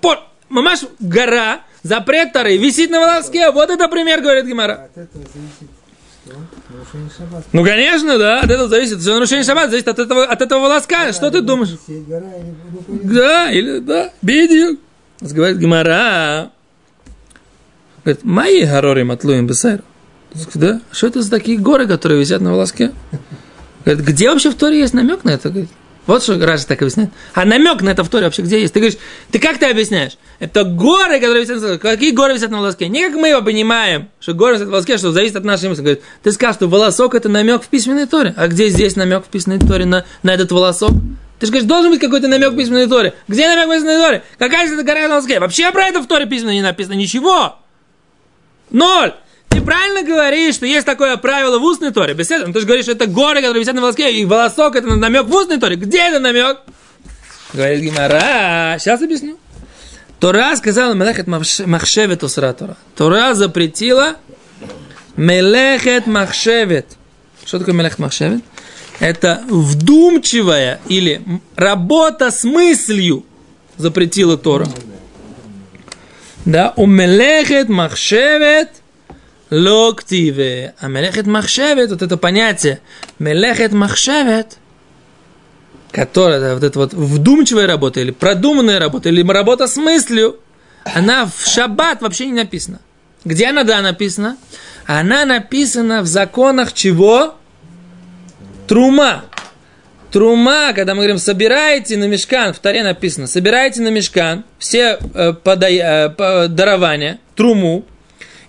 пор- 0.01 0.21
мамаш 0.49 0.81
гора, 0.99 1.61
запрет 1.83 2.33
Торы, 2.33 2.57
висит 2.57 2.91
на 2.91 3.01
волоске. 3.01 3.51
Вот 3.51 3.71
это 3.71 3.89
пример, 3.89 4.21
говорит 4.21 4.47
Гимара. 4.47 4.89
От 4.95 4.99
этого 5.03 5.25
зависит, 5.25 5.80
шаббата. 6.27 7.45
Ну, 7.53 7.65
конечно, 7.65 8.19
да, 8.19 8.41
от 8.41 8.51
этого 8.51 8.69
зависит. 8.69 9.01
Все 9.01 9.15
нарушение 9.15 9.45
шаббата 9.45 9.71
зависит 9.71 9.89
от 9.89 9.99
этого, 9.99 10.25
от 10.25 10.41
этого 10.41 10.61
волоска. 10.61 11.13
Что 11.13 11.31
ты 11.31 11.41
думаешь? 11.41 11.77
Сеть 11.87 12.07
гора 12.07 12.35
или 12.37 12.55
ну. 12.89 13.01
Да, 13.05 13.51
или 13.51 13.79
да, 13.79 14.13
бедью. 14.23 14.79
Говорит 15.21 15.59
Гимара. 15.59 16.51
Говорит, 18.05 18.25
мои 18.25 18.65
горори 18.65 19.03
матлуем 19.03 19.47
бесайру. 19.47 19.83
Да? 20.55 20.81
Что 20.91 21.09
это 21.09 21.23
за 21.23 21.31
такие 21.31 21.59
горы, 21.59 21.87
которые 21.87 22.21
висят 22.21 22.41
на 22.41 22.53
волоске? 22.53 22.93
Говорит, 23.85 24.05
где 24.05 24.31
вообще 24.31 24.51
в 24.51 24.55
Торе 24.55 24.79
есть 24.79 24.95
намек 24.95 25.25
на 25.25 25.31
это? 25.31 25.51
Говорит, 25.51 25.71
вот 26.11 26.25
что 26.25 26.45
Раша 26.45 26.67
так 26.67 26.83
объясняет. 26.83 27.11
А 27.35 27.45
намек 27.45 27.83
на 27.83 27.91
это 27.91 28.03
в 28.03 28.09
Торе 28.09 28.25
вообще 28.25 28.43
где 28.43 28.61
есть? 28.61 28.75
Ты 28.75 28.81
говоришь, 28.81 28.99
ты 29.31 29.39
как 29.39 29.59
ты 29.59 29.67
объясняешь? 29.67 30.19
Это 30.41 30.65
горы, 30.65 31.21
которые 31.21 31.45
висят 31.45 31.57
на 31.57 31.69
волоске. 31.69 31.79
Какие 31.79 32.11
горы 32.11 32.35
висят 32.35 32.51
на 32.51 32.59
волоске? 32.59 32.89
Не 32.89 33.09
как 33.09 33.15
мы 33.15 33.29
его 33.29 33.43
понимаем, 33.43 34.09
что 34.19 34.35
горы 34.35 34.55
висят 34.55 34.67
на 34.67 34.73
волоске, 34.73 34.99
что 34.99 35.13
зависит 35.13 35.37
от 35.37 35.45
нашей 35.45 35.69
мысли. 35.69 35.83
Говорит, 35.83 36.03
ты 36.25 36.33
скажешь, 36.33 36.57
что 36.57 36.67
волосок 36.67 37.15
это 37.15 37.29
намек 37.29 37.63
в 37.63 37.69
письменной 37.69 38.07
Торе. 38.07 38.35
А 38.37 38.49
где 38.49 38.69
здесь 38.69 38.97
намек 38.97 39.25
в 39.25 39.29
письменной 39.29 39.61
Торе 39.61 39.85
на, 39.85 40.05
на 40.25 40.35
этот 40.35 40.51
волосок? 40.51 40.91
Ты 41.39 41.47
же 41.47 41.53
говоришь, 41.53 41.69
должен 41.69 41.93
быть 41.93 42.01
какой-то 42.01 42.27
намек 42.27 42.55
в 42.55 42.57
письменной 42.57 42.89
Торе. 42.89 43.15
Где 43.29 43.47
намек 43.49 43.69
в 43.69 43.73
письменной 43.73 44.05
Торе? 44.05 44.23
Какая 44.37 44.67
же 44.67 44.75
это 44.75 44.83
гора 44.83 45.03
на 45.03 45.09
волоске? 45.11 45.39
Вообще 45.39 45.71
про 45.71 45.85
это 45.85 46.03
в 46.03 46.07
Торе 46.09 46.27
письменно 46.27 46.53
не 46.53 46.63
написано. 46.63 46.95
Ничего. 46.95 47.57
Ноль. 48.71 49.15
Ты 49.51 49.61
правильно 49.61 50.03
говоришь, 50.03 50.55
что 50.55 50.67
есть 50.67 50.87
такое 50.87 51.17
правило 51.17 51.59
в 51.59 51.65
устной 51.65 51.93
торе. 51.93 52.15
Беседа. 52.15 52.47
Ну, 52.47 52.53
ты 52.53 52.61
же 52.61 52.67
говоришь, 52.67 52.87
что 52.87 52.93
это 52.93 53.07
горы, 53.07 53.41
которые 53.43 53.61
висят 53.61 53.75
на 53.75 53.83
волоске, 53.83 54.13
и 54.13 54.25
волосок 54.25 54.77
это 54.77 54.95
намек 54.97 55.27
в 55.27 55.35
устной 55.35 55.59
торе. 55.59 55.77
Где 55.77 56.09
это 56.09 56.19
намек? 56.19 56.59
Говорит 57.53 57.83
Гимара. 57.83 58.77
Сейчас 58.79 59.03
объясню. 59.03 59.39
Тора 60.21 60.55
сказала 60.57 60.93
Мелехет 60.93 61.27
Махшевет 61.27 62.23
Усра 62.23 62.53
Тора. 62.53 62.77
Тора 62.95 63.35
запретила 63.35 64.17
Мелехет 65.17 66.07
Махшевет. 66.07 66.87
Что 67.45 67.59
такое 67.59 67.75
Мелехет 67.75 67.99
Махшевет? 67.99 68.45
Это 69.01 69.43
вдумчивая 69.49 70.79
или 70.89 71.23
работа 71.57 72.31
с 72.31 72.45
мыслью 72.45 73.25
запретила 73.79 74.37
Тора. 74.37 74.69
Да, 76.45 76.75
у 76.77 76.87
Мелехет 76.87 77.69
Махшевет 77.71 78.80
Локтиве. 79.51 80.75
А 80.79 80.89
Мелехет 80.89 81.27
Махшевет, 81.27 81.91
вот 81.91 82.03
это 82.03 82.17
понятие, 82.17 82.81
Мелехет 83.19 83.73
Махшевет, 83.73 84.59
которая, 85.91 86.55
вот 86.55 86.63
эта 86.63 86.79
вот 86.79 86.95
вдумчивая 86.95 87.67
работа, 87.67 88.01
или 88.01 88.13
продуманная 88.13 88.79
работа, 88.79 89.09
или 89.09 89.27
работа 89.27 89.67
с 89.67 89.77
мыслью, 89.77 90.39
она 90.85 91.27
в 91.27 91.47
шаббат 91.47 92.01
вообще 92.01 92.27
не 92.27 92.33
написана. 92.33 92.81
Где 93.25 93.49
она, 93.49 93.65
да, 93.65 93.83
написана? 93.83 94.37
Она 94.87 95.25
написана 95.25 96.03
в 96.03 96.07
законах 96.07 96.73
чего? 96.73 97.35
Трума. 98.67 99.25
Трума, 100.11 100.73
когда 100.75 100.95
мы 100.95 101.01
говорим, 101.01 101.19
собираете 101.19 101.97
на 101.97 102.09
мешкан, 102.09 102.53
в 102.53 102.59
Таре 102.59 102.83
написано, 102.83 103.27
собираете 103.27 103.81
на 103.83 103.89
мешкан 103.89 104.45
все 104.59 104.99
э, 105.15 105.33
подай, 105.35 105.77
э, 105.77 106.49
дарования, 106.49 107.21
труму, 107.37 107.85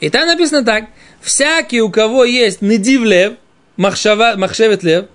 и 0.01 0.09
там 0.09 0.27
написано 0.27 0.65
так, 0.65 0.85
всякий, 1.21 1.79
у 1.79 1.89
кого 1.89 2.25
есть 2.25 2.61
недив 2.61 3.03
лев, 3.03 3.33
махшава, 3.77 4.33
махшевет 4.35 4.83
лев, 4.83 5.05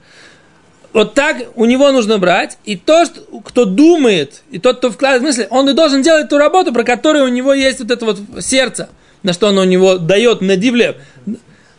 вот 0.92 1.12
так 1.12 1.36
у 1.56 1.66
него 1.66 1.92
нужно 1.92 2.16
брать, 2.16 2.56
и 2.64 2.76
тот, 2.76 3.28
кто 3.44 3.66
думает, 3.66 4.42
и 4.50 4.58
тот, 4.58 4.78
кто 4.78 4.90
вкладывает 4.90 5.22
мысли, 5.24 5.46
он 5.50 5.68
и 5.68 5.74
должен 5.74 6.00
делать 6.00 6.30
ту 6.30 6.38
работу, 6.38 6.72
про 6.72 6.84
которую 6.84 7.24
у 7.24 7.28
него 7.28 7.52
есть 7.52 7.80
вот 7.80 7.90
это 7.90 8.06
вот 8.06 8.18
сердце, 8.40 8.88
на 9.22 9.34
что 9.34 9.48
оно 9.48 9.62
у 9.62 9.64
него 9.64 9.98
дает 9.98 10.40
надив 10.40 10.74
лев. 10.74 10.96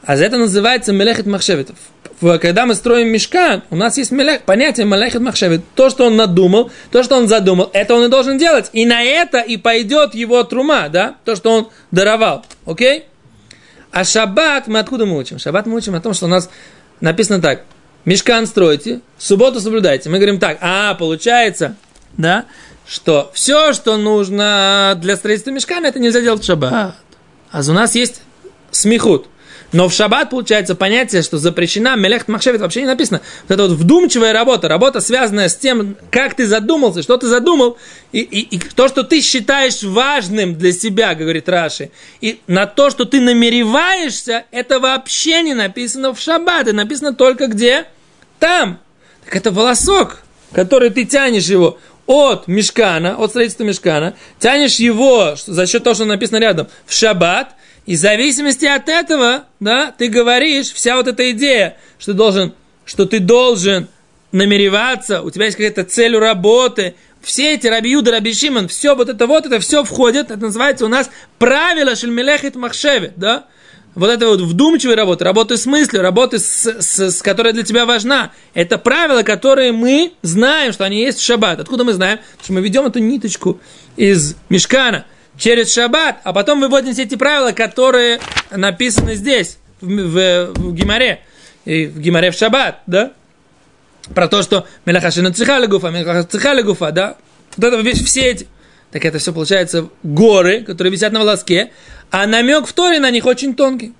А 0.03 0.17
за 0.17 0.25
это 0.25 0.37
называется 0.37 0.93
мелехет 0.93 1.25
махшевет. 1.25 1.69
Когда 2.19 2.65
мы 2.65 2.73
строим 2.73 3.09
мешка, 3.09 3.61
у 3.69 3.75
нас 3.75 3.97
есть 3.97 4.11
мелех, 4.11 4.41
понятие 4.41 4.87
мелехет 4.87 5.21
махшевет. 5.21 5.61
То, 5.75 5.89
что 5.91 6.07
он 6.07 6.15
надумал, 6.15 6.71
то, 6.91 7.03
что 7.03 7.15
он 7.15 7.27
задумал, 7.27 7.69
это 7.73 7.93
он 7.93 8.05
и 8.05 8.07
должен 8.07 8.39
делать. 8.39 8.69
И 8.73 8.85
на 8.87 9.03
это 9.03 9.39
и 9.39 9.57
пойдет 9.57 10.15
его 10.15 10.43
трума, 10.43 10.89
да? 10.89 11.17
То, 11.25 11.35
что 11.35 11.51
он 11.51 11.69
даровал. 11.91 12.43
Окей? 12.65 13.05
А 13.91 14.03
шаббат 14.03 14.67
мы 14.67 14.79
откуда 14.79 15.05
мы 15.05 15.17
учим? 15.17 15.37
Шаббат 15.37 15.67
мы 15.67 15.75
учим 15.75 15.93
о 15.93 16.01
том, 16.01 16.13
что 16.13 16.25
у 16.25 16.29
нас 16.29 16.49
написано 17.01 17.39
так. 17.39 17.63
Мешкан 18.05 18.47
стройте, 18.47 19.01
субботу 19.17 19.59
соблюдайте. 19.59 20.09
Мы 20.09 20.17
говорим 20.17 20.39
так, 20.39 20.57
а, 20.61 20.95
получается, 20.95 21.75
да, 22.15 22.45
что 22.87 23.29
все, 23.33 23.73
что 23.73 23.97
нужно 23.97 24.97
для 24.99 25.17
строительства 25.17 25.51
мешкана, 25.51 25.87
это 25.87 25.99
нельзя 25.99 26.21
делать 26.21 26.41
в 26.41 26.45
шаббат. 26.45 26.95
А 27.51 27.59
у 27.59 27.73
нас 27.73 27.95
есть 27.95 28.21
смехут. 28.71 29.27
Но 29.73 29.89
в 29.89 29.93
шаббат 29.93 30.29
получается 30.29 30.75
понятие, 30.75 31.21
что 31.21 31.37
запрещена 31.37 31.95
мелехт 31.97 32.29
махшевит 32.29 32.61
вообще 32.61 32.81
не 32.81 32.87
написано. 32.87 33.21
Вот 33.43 33.53
это 33.53 33.67
вот 33.67 33.71
вдумчивая 33.73 34.31
работа, 34.31 34.69
работа, 34.69 35.01
связанная 35.01 35.49
с 35.49 35.57
тем, 35.57 35.97
как 36.09 36.35
ты 36.35 36.47
задумался, 36.47 37.03
что 37.03 37.17
ты 37.17 37.27
задумал, 37.27 37.77
и, 38.13 38.19
и, 38.21 38.55
и 38.55 38.59
то, 38.59 38.87
что 38.87 39.03
ты 39.03 39.21
считаешь 39.21 39.83
важным 39.83 40.55
для 40.55 40.71
себя, 40.71 41.15
говорит 41.15 41.49
Раши, 41.49 41.91
и 42.21 42.39
на 42.47 42.65
то, 42.65 42.89
что 42.89 43.03
ты 43.03 43.19
намереваешься, 43.19 44.45
это 44.51 44.79
вообще 44.79 45.41
не 45.41 45.53
написано 45.53 46.13
в 46.13 46.19
шаббат, 46.19 46.67
это 46.67 46.73
написано 46.73 47.13
только 47.13 47.47
где? 47.47 47.85
Там. 48.39 48.79
Так 49.25 49.35
это 49.35 49.51
волосок, 49.51 50.19
который 50.53 50.91
ты 50.91 51.03
тянешь 51.03 51.47
его 51.47 51.77
от 52.05 52.47
мешкана, 52.47 53.17
от 53.17 53.31
строительства 53.31 53.65
мешкана, 53.65 54.15
тянешь 54.39 54.75
его 54.75 55.35
за 55.45 55.67
счет 55.67 55.83
того, 55.83 55.93
что 55.93 56.05
написано 56.05 56.37
рядом, 56.37 56.69
в 56.85 56.93
шаббат, 56.93 57.56
и 57.87 57.95
в 57.95 57.99
зависимости 57.99 58.65
от 58.65 58.89
этого, 58.89 59.45
да, 59.61 59.93
ты 59.97 60.09
говоришь, 60.09 60.73
вся 60.73 60.97
вот 60.97 61.07
эта 61.07 61.31
идея, 61.31 61.77
что 61.97 62.13
должен, 62.13 62.53
что 62.85 63.05
ты 63.05 63.19
должен 63.19 63.87
намереваться, 64.33 65.21
у 65.21 65.31
тебя 65.31 65.45
есть 65.45 65.55
какая-то 65.55 65.85
цель 65.85 66.17
работы, 66.17 66.95
все 67.21 67.53
эти 67.53 67.67
Раби 67.67 67.91
Юда, 67.91 68.11
Раби 68.11 68.33
Шимон, 68.33 68.67
все 68.67 68.93
вот 68.93 69.07
это 69.07 69.25
вот, 69.25 69.45
это 69.45 69.59
все 69.61 69.85
входит, 69.85 70.31
это 70.31 70.37
называется 70.41 70.85
у 70.85 70.89
нас 70.89 71.09
правило 71.39 71.95
Шельмелехит 71.95 72.57
Махшеве, 72.57 73.13
да, 73.15 73.45
вот 73.95 74.09
это 74.09 74.27
вот 74.27 74.41
вдумчивая 74.41 74.97
работа, 74.97 75.23
работа 75.23 75.55
с 75.55 75.65
мыслью, 75.65 76.01
работа, 76.01 76.39
с, 76.39 76.65
с, 76.65 76.99
с, 76.99 77.21
которая 77.21 77.53
для 77.53 77.63
тебя 77.63 77.85
важна. 77.87 78.31
Это 78.53 78.77
правила, 78.77 79.23
которые 79.23 79.71
мы 79.71 80.11
знаем, 80.21 80.71
что 80.71 80.83
они 80.83 81.01
есть 81.01 81.17
в 81.17 81.25
шаббат. 81.25 81.59
Откуда 81.59 81.83
мы 81.83 81.93
знаем? 81.93 82.19
Потому 82.19 82.43
что 82.43 82.53
мы 82.53 82.61
ведем 82.61 82.85
эту 82.85 82.99
ниточку 82.99 83.59
из 83.95 84.35
мешкана– 84.49 85.05
через 85.37 85.73
шаббат, 85.73 86.17
а 86.23 86.33
потом 86.33 86.59
выводим 86.59 86.93
все 86.93 87.03
эти 87.03 87.15
правила, 87.15 87.51
которые 87.51 88.19
написаны 88.51 89.15
здесь, 89.15 89.57
в, 89.81 89.87
в, 89.87 90.53
в 90.53 90.73
Гимаре, 90.73 91.21
и 91.65 91.85
в 91.85 91.99
Гимаре 91.99 92.31
в 92.31 92.35
шаббат, 92.35 92.81
да? 92.87 93.11
Про 94.13 94.27
то, 94.27 94.41
что 94.41 94.65
Мелахашина 94.85 95.33
цихали 95.33 95.65
гуфа, 95.67 95.89
Мелахашина 95.89 96.91
да? 96.91 97.17
Вот 97.55 97.65
это 97.65 97.77
весь, 97.77 98.01
все 98.01 98.21
эти. 98.21 98.47
Так 98.91 99.03
это 99.03 99.19
все 99.19 99.33
получается 99.33 99.89
горы, 100.01 100.61
которые 100.61 100.91
висят 100.93 101.11
на 101.11 101.19
волоске, 101.19 101.71
а 102.09 102.25
намек 102.25 102.65
в 102.65 102.73
Торе 102.73 102.99
на 102.99 103.11
них 103.11 103.25
очень 103.25 103.53
тонкий. 103.53 103.93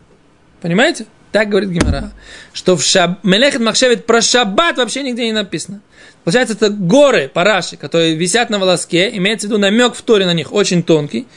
Понимаете? 0.62 1.08
Так 1.38 1.50
говорит 1.50 1.70
Гимара. 1.70 2.14
Что 2.52 2.76
в 2.76 2.84
шаб... 2.84 3.24
Мелехет 3.24 3.62
Махшевит 3.62 4.08
про 4.08 4.24
шаббат 4.24 4.78
вообще 4.78 5.04
нигде 5.04 5.26
не 5.26 5.34
написано. 5.34 5.82
Получается, 6.24 6.56
это 6.56 6.72
горы, 6.72 7.30
параши, 7.32 7.78
которые 7.78 8.16
висят 8.16 8.50
на 8.50 8.58
волоске, 8.58 9.16
имеется 9.16 9.46
в 9.46 9.52
виду 9.52 9.60
намек 9.60 9.94
в 9.94 10.02
Торе 10.02 10.26
на 10.26 10.34
них 10.34 10.52
очень 10.52 10.82
тонкий, 10.82 11.28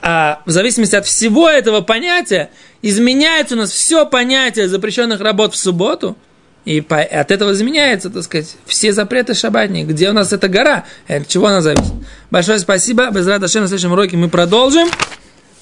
а 0.00 0.40
в 0.46 0.50
зависимости 0.50 0.96
от 0.96 1.04
всего 1.04 1.50
этого 1.50 1.82
понятия 1.82 2.48
изменяется 2.80 3.54
у 3.54 3.58
нас 3.58 3.70
все 3.72 4.06
понятие 4.06 4.68
запрещенных 4.68 5.20
работ 5.20 5.52
в 5.52 5.58
субботу, 5.58 6.16
и 6.64 6.80
по, 6.80 6.98
от 6.98 7.30
этого 7.30 7.52
изменяется, 7.52 8.08
так 8.08 8.22
сказать, 8.22 8.56
все 8.64 8.94
запреты 8.94 9.34
шабатни. 9.34 9.84
Где 9.84 10.08
у 10.08 10.14
нас 10.14 10.32
эта 10.32 10.48
гора? 10.48 10.86
От 11.08 11.28
чего 11.28 11.48
она 11.48 11.60
зависит? 11.60 11.92
Большое 12.30 12.58
спасибо. 12.58 13.10
Без 13.10 13.26
рада 13.26 13.42
на 13.42 13.48
следующем 13.48 13.92
уроке 13.92 14.16
мы 14.16 14.30
продолжим. 14.30 14.88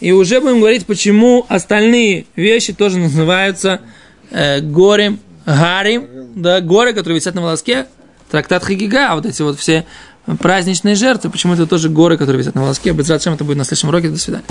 И 0.00 0.12
уже 0.12 0.40
будем 0.40 0.60
говорить, 0.60 0.86
почему 0.86 1.44
остальные 1.48 2.26
вещи 2.34 2.72
тоже 2.72 2.98
называются 2.98 3.80
э, 4.30 4.60
горем, 4.60 5.20
гарем, 5.44 6.06
да, 6.34 6.60
горы, 6.60 6.92
которые 6.92 7.20
висят 7.20 7.34
на 7.34 7.42
волоске, 7.42 7.86
трактат 8.30 8.64
Хагига, 8.64 9.14
вот 9.14 9.26
эти 9.26 9.42
вот 9.42 9.58
все 9.58 9.84
праздничные 10.40 10.94
жертвы, 10.94 11.30
почему 11.30 11.54
это 11.54 11.66
тоже 11.66 11.88
горы, 11.88 12.16
которые 12.16 12.40
висят 12.40 12.54
на 12.54 12.62
волоске. 12.62 12.92
Без 12.92 13.10
это 13.10 13.44
будет 13.44 13.56
на 13.56 13.64
следующем 13.64 13.88
уроке. 13.88 14.08
До 14.08 14.18
свидания. 14.18 14.44